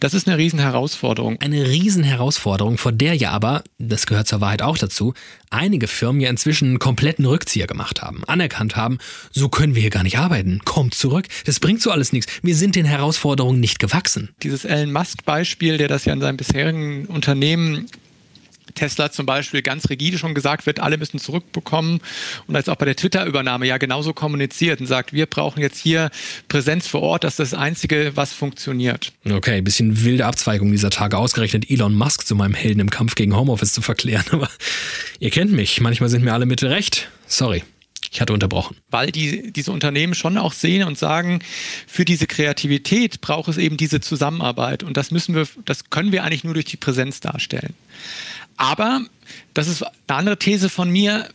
[0.00, 1.40] Das ist eine Riesenherausforderung.
[1.40, 5.14] Eine Riesenherausforderung, vor der ja aber, das gehört zur Wahrheit auch dazu,
[5.50, 8.98] einige Firmen ja inzwischen einen kompletten Rückzieher gemacht haben, anerkannt haben,
[9.30, 12.54] so können wir hier gar nicht arbeiten, kommt zurück, das bringt so alles nichts, wir
[12.54, 14.30] sind den Herausforderungen nicht gewachsen.
[14.42, 17.86] Dieses Elon Musk-Beispiel, der das ja in seinem bisherigen Unternehmen
[18.74, 22.00] Tesla zum Beispiel ganz rigide schon gesagt wird, alle müssen zurückbekommen
[22.46, 26.10] und als auch bei der Twitter-Übernahme ja genauso kommuniziert und sagt, wir brauchen jetzt hier
[26.48, 29.12] Präsenz vor Ort, das ist das Einzige, was funktioniert.
[29.28, 33.36] Okay, bisschen wilde Abzweigung dieser Tage, ausgerechnet Elon Musk zu meinem Helden im Kampf gegen
[33.36, 34.48] Homeoffice zu verklären, aber
[35.18, 37.08] ihr kennt mich, manchmal sind mir alle Mittel recht.
[37.26, 37.62] Sorry.
[38.10, 38.76] Ich hatte unterbrochen.
[38.90, 41.40] Weil die, diese Unternehmen schon auch sehen und sagen,
[41.86, 44.82] für diese Kreativität braucht es eben diese Zusammenarbeit.
[44.82, 47.74] Und das müssen wir, das können wir eigentlich nur durch die Präsenz darstellen.
[48.58, 49.00] Aber,
[49.54, 51.28] das ist eine andere These von mir,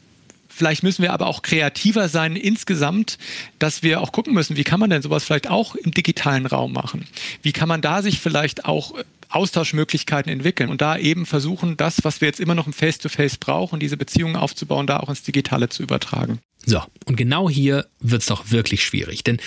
[0.56, 3.18] Vielleicht müssen wir aber auch kreativer sein insgesamt,
[3.58, 6.74] dass wir auch gucken müssen, wie kann man denn sowas vielleicht auch im digitalen Raum
[6.74, 7.08] machen?
[7.42, 8.94] Wie kann man da sich vielleicht auch
[9.36, 13.40] Austauschmöglichkeiten entwickeln und da eben versuchen, das, was wir jetzt immer noch im Face-to-Face -face
[13.40, 16.40] brauchen, diese Beziehungen aufzubauen, da auch ins Digitale zu übertragen.
[16.66, 19.24] So, und genau hier wird es doch wirklich schwierig.
[19.24, 19.38] Denn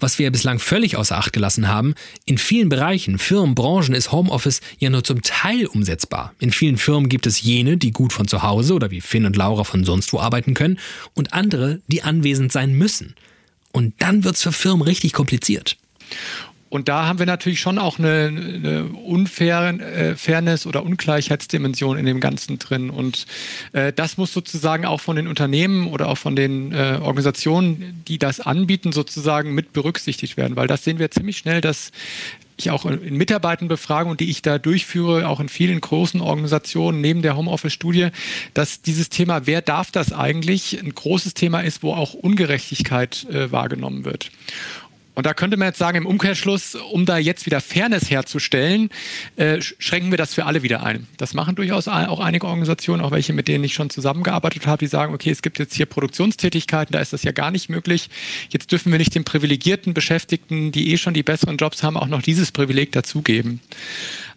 [0.00, 4.10] was wir ja bislang völlig außer Acht gelassen haben, in vielen Bereichen, Firmen, Branchen ist
[4.10, 6.34] Homeoffice ja nur zum Teil umsetzbar.
[6.38, 9.36] In vielen Firmen gibt es jene, die gut von zu Hause oder wie Finn und
[9.36, 10.78] Laura von sonst wo arbeiten können
[11.12, 13.16] und andere, die anwesend sein müssen.
[13.72, 15.76] Und dann wird es für Firmen richtig kompliziert.
[16.72, 22.06] Und da haben wir natürlich schon auch eine, eine unfaire äh, Fairness oder Ungleichheitsdimension in
[22.06, 22.88] dem Ganzen drin.
[22.88, 23.26] Und
[23.74, 28.18] äh, das muss sozusagen auch von den Unternehmen oder auch von den äh, Organisationen, die
[28.18, 30.56] das anbieten, sozusagen mit berücksichtigt werden.
[30.56, 31.92] Weil das sehen wir ziemlich schnell, dass
[32.56, 37.36] ich auch in Mitarbeitenbefragungen, die ich da durchführe, auch in vielen großen Organisationen neben der
[37.36, 38.08] Homeoffice-Studie,
[38.54, 43.52] dass dieses Thema, wer darf das eigentlich, ein großes Thema ist, wo auch Ungerechtigkeit äh,
[43.52, 44.30] wahrgenommen wird.
[45.14, 48.88] Und da könnte man jetzt sagen, im Umkehrschluss, um da jetzt wieder Fairness herzustellen,
[49.36, 51.06] äh, schränken wir das für alle wieder ein.
[51.18, 54.86] Das machen durchaus auch einige Organisationen, auch welche, mit denen ich schon zusammengearbeitet habe, die
[54.86, 58.08] sagen, okay, es gibt jetzt hier Produktionstätigkeiten, da ist das ja gar nicht möglich.
[58.48, 62.06] Jetzt dürfen wir nicht den privilegierten Beschäftigten, die eh schon die besseren Jobs haben, auch
[62.06, 63.60] noch dieses Privileg dazugeben.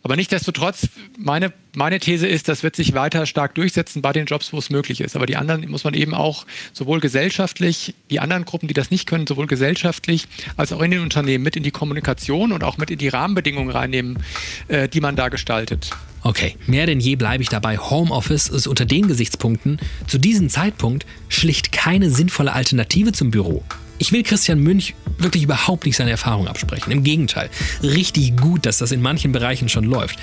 [0.06, 4.54] Aber nichtsdestotrotz, meine, meine These ist, das wird sich weiter stark durchsetzen bei den Jobs,
[4.54, 5.16] wo es möglich ist.
[5.16, 9.08] Aber die anderen muss man eben auch sowohl gesellschaftlich, die anderen Gruppen, die das nicht
[9.08, 10.28] können, sowohl gesellschaftlich
[10.58, 13.72] als auch in den Unternehmen mit in die Kommunikation und auch mit in die Rahmenbedingungen
[13.72, 14.20] reinnehmen,
[14.68, 15.90] äh, die man da gestaltet.
[16.22, 17.80] Okay, mehr denn je bleibe ich dabei.
[17.80, 23.64] Homeoffice ist unter den Gesichtspunkten zu diesem Zeitpunkt schlicht keine sinnvolle Alternative zum Büro.
[23.98, 26.92] Ich will Christian Münch wirklich überhaupt nicht seine Erfahrung absprechen.
[26.92, 27.50] Im Gegenteil,
[27.82, 30.20] richtig gut, dass das in manchen Bereichen schon läuft.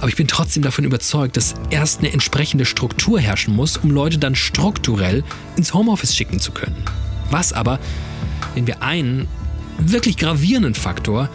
[0.00, 4.18] Aber ich bin trotzdem davon überzeugt, dass erst eine entsprechende Struktur herrschen muss, um Leute
[4.18, 5.24] dann strukturell
[5.56, 6.84] ins Homeoffice schicken zu können.
[7.30, 7.78] Was aber,
[8.54, 9.26] wenn wir einen
[9.78, 11.30] wirklich gravierenden Faktor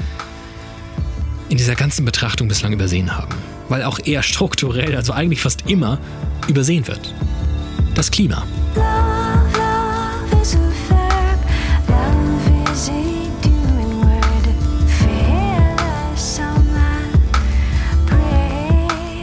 [1.49, 3.34] in dieser ganzen Betrachtung bislang übersehen haben?
[3.69, 5.99] Weil auch er strukturell, also eigentlich fast immer,
[6.47, 7.13] übersehen wird.
[7.95, 8.45] Das Klima.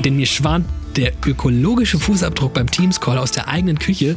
[0.05, 4.16] Denn mir schwant der ökologische Fußabdruck beim Teams-Call aus der eigenen Küche,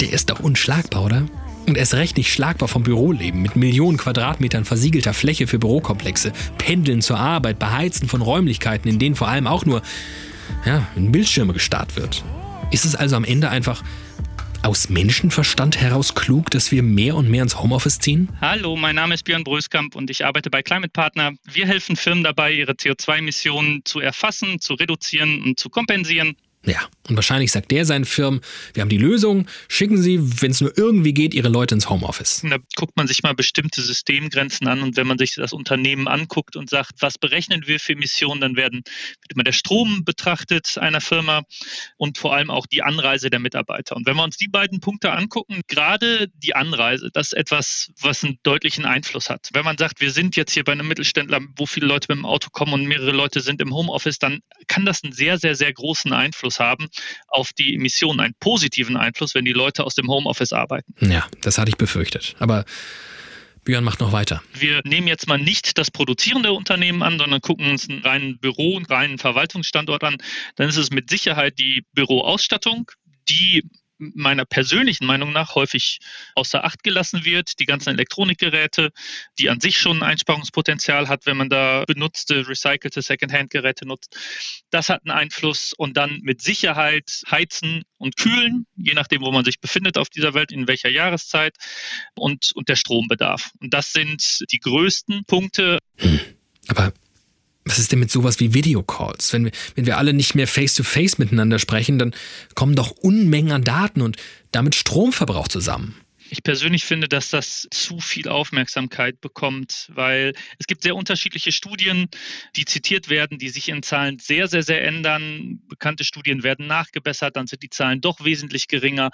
[0.00, 1.26] der ist doch unschlagbar, oder?
[1.66, 7.02] Und erst recht nicht schlagbar vom Büroleben mit Millionen Quadratmetern versiegelter Fläche für Bürokomplexe, Pendeln
[7.02, 9.82] zur Arbeit, Beheizen von Räumlichkeiten, in denen vor allem auch nur
[10.64, 12.24] ja, Bildschirme gestarrt wird.
[12.70, 13.82] Ist es also am Ende einfach
[14.62, 18.28] aus Menschenverstand heraus klug, dass wir mehr und mehr ins Homeoffice ziehen?
[18.40, 21.32] Hallo, mein Name ist Björn Bröskamp und ich arbeite bei Climate Partner.
[21.44, 26.36] Wir helfen Firmen dabei, ihre CO2-Emissionen zu erfassen, zu reduzieren und zu kompensieren.
[26.64, 28.40] Ja, und wahrscheinlich sagt der seinen Firmen,
[28.74, 32.42] wir haben die Lösung, schicken Sie, wenn es nur irgendwie geht, Ihre Leute ins Homeoffice.
[32.48, 36.56] Da guckt man sich mal bestimmte Systemgrenzen an und wenn man sich das Unternehmen anguckt
[36.56, 41.00] und sagt, was berechnen wir für Emissionen, dann werden, wird immer der Strom betrachtet einer
[41.00, 41.42] Firma
[41.96, 43.96] und vor allem auch die Anreise der Mitarbeiter.
[43.96, 48.24] Und wenn wir uns die beiden Punkte angucken, gerade die Anreise, das ist etwas, was
[48.24, 49.48] einen deutlichen Einfluss hat.
[49.52, 52.26] Wenn man sagt, wir sind jetzt hier bei einem Mittelständler, wo viele Leute mit dem
[52.26, 55.72] Auto kommen und mehrere Leute sind im Homeoffice, dann kann das einen sehr, sehr, sehr
[55.72, 56.88] großen Einfluss haben
[57.28, 60.94] auf die Emissionen, einen positiven Einfluss, wenn die Leute aus dem Homeoffice arbeiten.
[61.00, 62.34] Ja, das hatte ich befürchtet.
[62.38, 62.64] Aber
[63.66, 64.42] Björn macht noch weiter.
[64.54, 68.76] Wir nehmen jetzt mal nicht das produzierende Unternehmen an, sondern gucken uns einen reinen Büro,
[68.76, 70.16] einen reinen Verwaltungsstandort an.
[70.54, 72.90] Dann ist es mit Sicherheit die Büroausstattung,
[73.28, 73.68] die
[73.98, 75.98] meiner persönlichen Meinung nach häufig
[76.34, 77.58] außer Acht gelassen wird.
[77.58, 78.90] Die ganzen Elektronikgeräte,
[79.38, 84.16] die an sich schon ein Einsparungspotenzial hat, wenn man da benutzte, recycelte Secondhand-Geräte nutzt.
[84.70, 89.44] Das hat einen Einfluss und dann mit Sicherheit heizen und kühlen, je nachdem, wo man
[89.44, 91.56] sich befindet auf dieser Welt, in welcher Jahreszeit
[92.14, 93.50] und, und der Strombedarf.
[93.60, 95.78] Und das sind die größten Punkte.
[95.98, 96.20] Hm.
[96.68, 96.92] Aber
[97.66, 99.32] was ist denn mit sowas wie Videocalls?
[99.32, 102.14] Wenn wir, wenn wir alle nicht mehr face-to-face -face miteinander sprechen, dann
[102.54, 104.16] kommen doch Unmengen an Daten und
[104.52, 105.94] damit Stromverbrauch zusammen.
[106.28, 112.08] Ich persönlich finde, dass das zu viel Aufmerksamkeit bekommt, weil es gibt sehr unterschiedliche Studien,
[112.56, 115.60] die zitiert werden, die sich in Zahlen sehr, sehr, sehr ändern.
[115.68, 119.10] Bekannte Studien werden nachgebessert, dann sind die Zahlen doch wesentlich geringer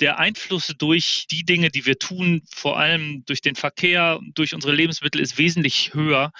[0.00, 4.74] der Einfluss durch die Dinge, die wir tun, vor allem durch den Verkehr, durch unsere
[4.74, 6.32] Lebensmittel, ist wesentlich höher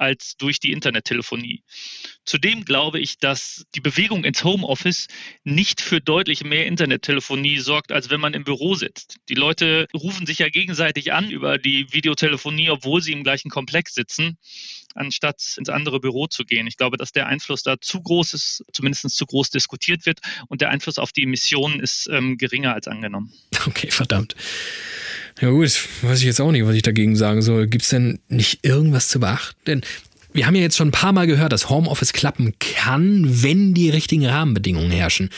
[0.00, 1.62] als durch die Internettelefonie.
[2.24, 5.08] Zudem glaube ich, dass die Bewegung ins Homeoffice
[5.44, 9.18] nicht für deutlich mehr Internettelefonie sorgt, als wenn man im Büro sitzt.
[9.28, 13.94] Die Leute rufen sich ja gegenseitig an über die Videotelefonie, obwohl sie im gleichen Komplex
[13.94, 14.38] sitzen,
[14.94, 16.66] anstatt ins andere Büro zu gehen.
[16.66, 20.62] Ich glaube, dass der Einfluss da zu groß ist, zumindest zu groß diskutiert wird und
[20.62, 23.32] der Einfluss auf die Emissionen ist ähm, geringer als angenommen.
[23.66, 24.34] Okay, verdammt.
[25.40, 27.66] Ja gut, weiß ich jetzt auch nicht, was ich dagegen sagen soll.
[27.66, 29.58] Gibt es denn nicht irgendwas zu beachten?
[29.66, 29.80] Denn
[30.32, 33.90] wir haben ja jetzt schon ein paar Mal gehört, dass Homeoffice klappen kann, wenn die
[33.90, 35.30] richtigen Rahmenbedingungen herrschen.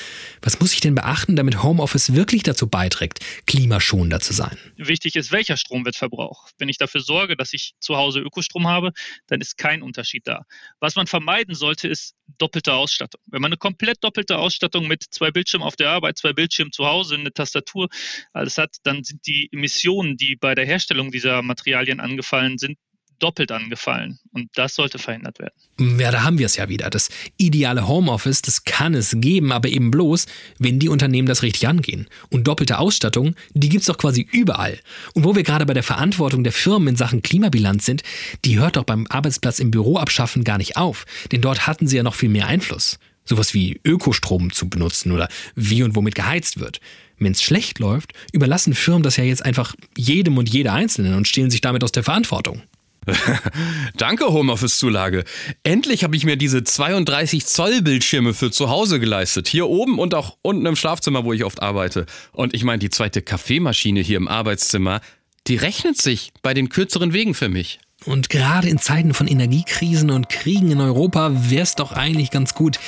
[0.42, 4.56] Was muss ich denn beachten, damit Homeoffice wirklich dazu beiträgt, klimaschonender zu sein?
[4.76, 6.52] Wichtig ist, welcher Strom wird verbraucht.
[6.58, 8.92] Wenn ich dafür sorge, dass ich zu Hause Ökostrom habe,
[9.28, 10.44] dann ist kein Unterschied da.
[10.80, 13.20] Was man vermeiden sollte, ist doppelte Ausstattung.
[13.26, 16.86] Wenn man eine komplett doppelte Ausstattung mit zwei Bildschirmen auf der Arbeit, zwei Bildschirmen zu
[16.86, 17.88] Hause, eine Tastatur,
[18.32, 22.78] alles hat, dann sind die Emissionen, die bei der Herstellung dieser Materialien angefallen sind,
[23.22, 24.18] doppelt angefallen.
[24.32, 25.98] Und das sollte verhindert werden.
[26.00, 26.90] Ja, da haben wir es ja wieder.
[26.90, 30.26] Das ideale Homeoffice, das kann es geben, aber eben bloß,
[30.58, 32.08] wenn die Unternehmen das richtig angehen.
[32.30, 34.78] Und doppelte Ausstattung, die gibt es doch quasi überall.
[35.14, 38.02] Und wo wir gerade bei der Verantwortung der Firmen in Sachen Klimabilanz sind,
[38.44, 41.04] die hört doch beim Arbeitsplatz im Büro abschaffen gar nicht auf.
[41.30, 42.98] Denn dort hatten sie ja noch viel mehr Einfluss.
[43.24, 46.80] Sowas wie Ökostrom zu benutzen oder wie und womit geheizt wird.
[47.18, 51.28] Wenn es schlecht läuft, überlassen Firmen das ja jetzt einfach jedem und jeder Einzelnen und
[51.28, 52.62] stehlen sich damit aus der Verantwortung.
[53.96, 55.24] Danke, Homeoffice-Zulage.
[55.64, 59.48] Endlich habe ich mir diese 32 Zoll Bildschirme für zu Hause geleistet.
[59.48, 62.06] Hier oben und auch unten im Schlafzimmer, wo ich oft arbeite.
[62.32, 65.00] Und ich meine, die zweite Kaffeemaschine hier im Arbeitszimmer,
[65.46, 67.80] die rechnet sich bei den kürzeren Wegen für mich.
[68.04, 72.54] Und gerade in Zeiten von Energiekrisen und Kriegen in Europa wäre es doch eigentlich ganz
[72.54, 72.78] gut,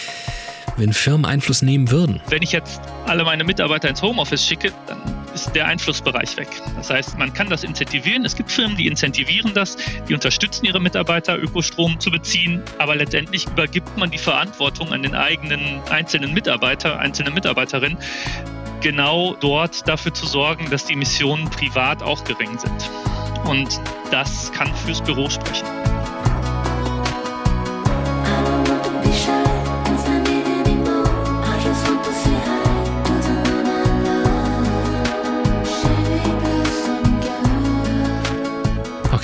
[0.77, 2.21] wenn Firmen Einfluss nehmen würden.
[2.29, 5.01] Wenn ich jetzt alle meine Mitarbeiter ins Homeoffice schicke, dann
[5.35, 6.49] ist der Einflussbereich weg.
[6.77, 8.25] Das heißt, man kann das incentivieren.
[8.25, 9.77] Es gibt Firmen, die incentivieren das,
[10.09, 15.15] die unterstützen ihre Mitarbeiter, Ökostrom zu beziehen, aber letztendlich übergibt man die Verantwortung an den
[15.15, 17.99] eigenen einzelnen Mitarbeiter, einzelne Mitarbeiterin,
[18.81, 22.91] genau dort dafür zu sorgen, dass die Emissionen privat auch gering sind.
[23.45, 23.81] Und
[24.11, 25.94] das kann fürs Büro sprechen.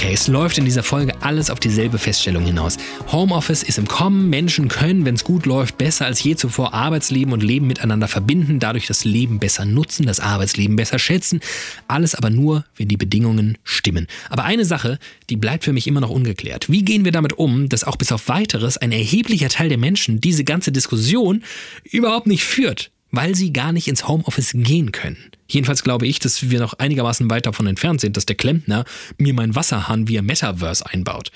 [0.01, 2.79] Okay, es läuft in dieser Folge alles auf dieselbe Feststellung hinaus.
[3.13, 7.35] Homeoffice ist im Kommen, Menschen können, wenn es gut läuft, besser als je zuvor Arbeitsleben
[7.35, 11.41] und Leben miteinander verbinden, dadurch das Leben besser nutzen, das Arbeitsleben besser schätzen.
[11.87, 14.07] Alles aber nur, wenn die Bedingungen stimmen.
[14.31, 14.99] Aber eine Sache,
[15.29, 16.71] die bleibt für mich immer noch ungeklärt.
[16.71, 20.19] Wie gehen wir damit um, dass auch bis auf weiteres ein erheblicher Teil der Menschen
[20.19, 21.45] diese ganze Diskussion
[21.85, 22.91] überhaupt nicht führt?
[23.11, 25.19] Weil sie gar nicht ins Homeoffice gehen können.
[25.49, 28.85] Jedenfalls glaube ich, dass wir noch einigermaßen weit davon entfernt sind, dass der Klempner
[29.19, 31.33] mir meinen Wasserhahn via Metaverse einbaut.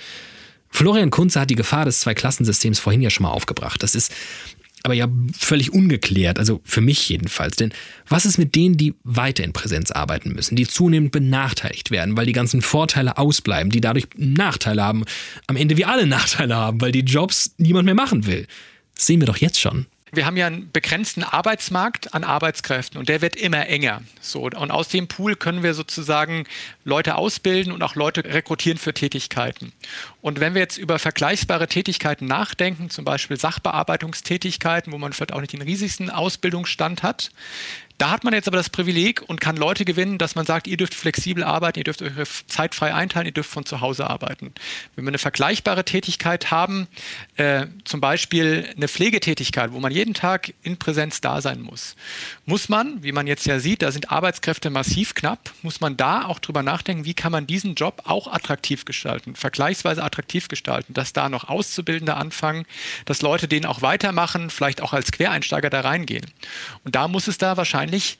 [0.70, 3.82] Florian Kunze hat die Gefahr des Zweiklassensystems vorhin ja schon mal aufgebracht.
[3.82, 4.12] Das ist
[4.82, 5.08] aber ja
[5.38, 7.56] völlig ungeklärt, also für mich jedenfalls.
[7.56, 7.72] Denn
[8.06, 12.26] was ist mit denen, die weiter in Präsenz arbeiten müssen, die zunehmend benachteiligt werden, weil
[12.26, 15.04] die ganzen Vorteile ausbleiben, die dadurch Nachteile haben,
[15.46, 18.46] am Ende wie alle Nachteile haben, weil die Jobs niemand mehr machen will?
[18.94, 23.08] Das sehen wir doch jetzt schon wir haben ja einen begrenzten Arbeitsmarkt an Arbeitskräften und
[23.08, 24.02] der wird immer enger.
[24.20, 26.44] So, und aus dem Pool können wir sozusagen
[26.84, 29.72] Leute ausbilden und auch Leute rekrutieren für Tätigkeiten.
[30.20, 35.40] Und wenn wir jetzt über vergleichbare Tätigkeiten nachdenken, zum Beispiel Sachbearbeitungstätigkeiten, wo man vielleicht auch
[35.40, 37.30] nicht den riesigsten Ausbildungsstand hat,
[37.98, 40.76] da hat man jetzt aber das Privileg und kann Leute gewinnen, dass man sagt, ihr
[40.76, 44.52] dürft flexibel arbeiten, ihr dürft eure Zeit frei einteilen, ihr dürft von zu Hause arbeiten.
[44.96, 46.88] Wenn wir eine vergleichbare Tätigkeit haben,
[47.36, 51.94] äh, zum Beispiel eine Pflegetätigkeit, wo man jeden Tag in Präsenz da sein muss,
[52.46, 56.24] muss man, wie man jetzt ja sieht, da sind Arbeitskräfte massiv knapp, muss man da
[56.24, 61.12] auch drüber nachdenken, wie kann man diesen Job auch attraktiv gestalten, vergleichsweise attraktiv gestalten, dass
[61.12, 62.66] da noch Auszubildende anfangen,
[63.04, 66.26] dass Leute den auch weitermachen, vielleicht auch als Quereinsteiger da reingehen.
[66.82, 68.18] Und da muss es da wahrscheinlich wahrscheinlich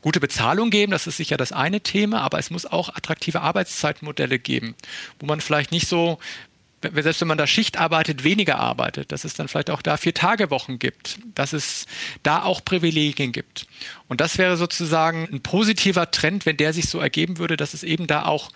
[0.00, 4.38] gute Bezahlung geben, das ist sicher das eine Thema, aber es muss auch attraktive Arbeitszeitmodelle
[4.38, 4.74] geben,
[5.20, 6.18] wo man vielleicht nicht so,
[6.80, 10.78] selbst wenn man da Schicht arbeitet, weniger arbeitet, dass es dann vielleicht auch da Vier-Tage-Wochen
[10.78, 11.86] gibt, dass es
[12.24, 13.66] da auch Privilegien gibt.
[14.08, 17.84] Und das wäre sozusagen ein positiver Trend, wenn der sich so ergeben würde, dass es
[17.84, 18.50] eben da auch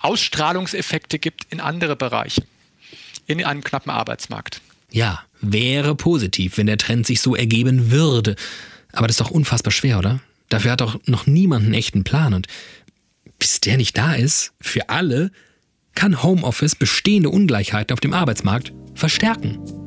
[0.00, 2.42] Ausstrahlungseffekte gibt in andere Bereiche,
[3.26, 4.60] in einem knappen Arbeitsmarkt.
[4.90, 8.36] Ja, wäre positiv, wenn der Trend sich so ergeben würde.
[8.94, 10.20] Aber das ist doch unfassbar schwer, oder?
[10.48, 12.34] Dafür hat doch noch niemand einen echten Plan.
[12.34, 12.46] Und
[13.38, 15.30] bis der nicht da ist, für alle,
[15.94, 19.83] kann Homeoffice bestehende Ungleichheiten auf dem Arbeitsmarkt verstärken.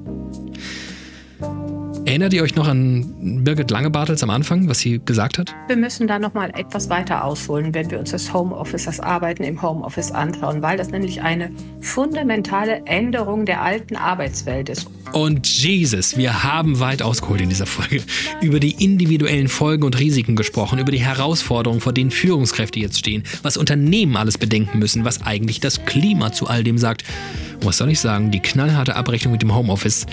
[2.08, 5.54] Erinnert ihr euch noch an Birgit Langebartels am Anfang, was sie gesagt hat?
[5.68, 9.44] Wir müssen da noch mal etwas weiter ausholen, wenn wir uns das Homeoffice, das Arbeiten
[9.44, 11.52] im Homeoffice anschauen, weil das nämlich eine
[11.82, 14.88] fundamentale Änderung der alten Arbeitswelt ist.
[15.12, 18.02] Und Jesus, wir haben weit ausgeholt in dieser Folge.
[18.42, 23.24] Über die individuellen Folgen und Risiken gesprochen, über die Herausforderungen, vor denen Führungskräfte jetzt stehen,
[23.44, 27.04] was Unternehmen alles bedenken müssen, was eigentlich das Klima zu all dem sagt.
[27.56, 30.06] Und was soll ich sagen, die knallharte Abrechnung mit dem Homeoffice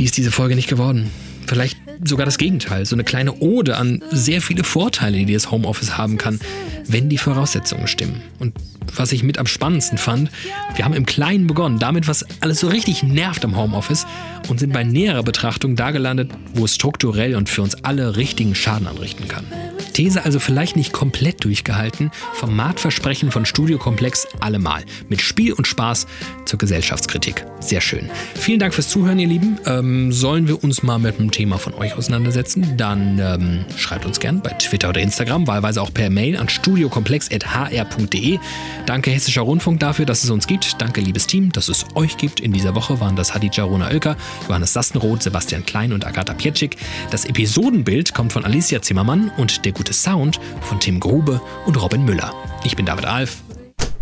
[0.00, 1.10] die ist diese Folge nicht geworden.
[1.46, 5.98] Vielleicht sogar das Gegenteil, so eine kleine Ode an sehr viele Vorteile, die das Homeoffice
[5.98, 6.40] haben kann,
[6.86, 8.22] wenn die Voraussetzungen stimmen.
[8.38, 8.54] Und
[8.96, 10.30] was ich mit am spannendsten fand,
[10.74, 14.06] wir haben im Kleinen begonnen, damit, was alles so richtig nervt am Homeoffice
[14.48, 18.54] und sind bei näherer Betrachtung da gelandet, wo es strukturell und für uns alle richtigen
[18.54, 19.44] Schaden anrichten kann.
[19.92, 24.84] These also vielleicht nicht komplett durchgehalten, Formatversprechen von Studiokomplex allemal.
[25.08, 26.06] Mit Spiel und Spaß
[26.50, 27.46] zur Gesellschaftskritik.
[27.60, 28.10] Sehr schön.
[28.34, 29.58] Vielen Dank fürs Zuhören, ihr Lieben.
[29.66, 32.76] Ähm, sollen wir uns mal mit einem Thema von euch auseinandersetzen?
[32.76, 38.38] Dann ähm, schreibt uns gern bei Twitter oder Instagram, wahlweise auch per Mail an studiokomplex.hr.de.
[38.84, 40.80] Danke Hessischer Rundfunk dafür, dass es uns gibt.
[40.82, 42.40] Danke liebes Team, dass es euch gibt.
[42.40, 44.16] In dieser Woche waren das Hadija Rona Oelker,
[44.48, 46.76] Johannes Sassenroth, Sebastian Klein und Agatha Pietschik.
[47.12, 52.04] Das Episodenbild kommt von Alicia Zimmermann und der gute Sound von Tim Grube und Robin
[52.04, 52.34] Müller.
[52.64, 53.36] Ich bin David Alf.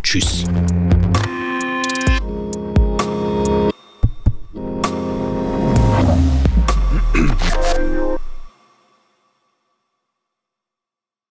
[0.03, 0.45] Tschüss.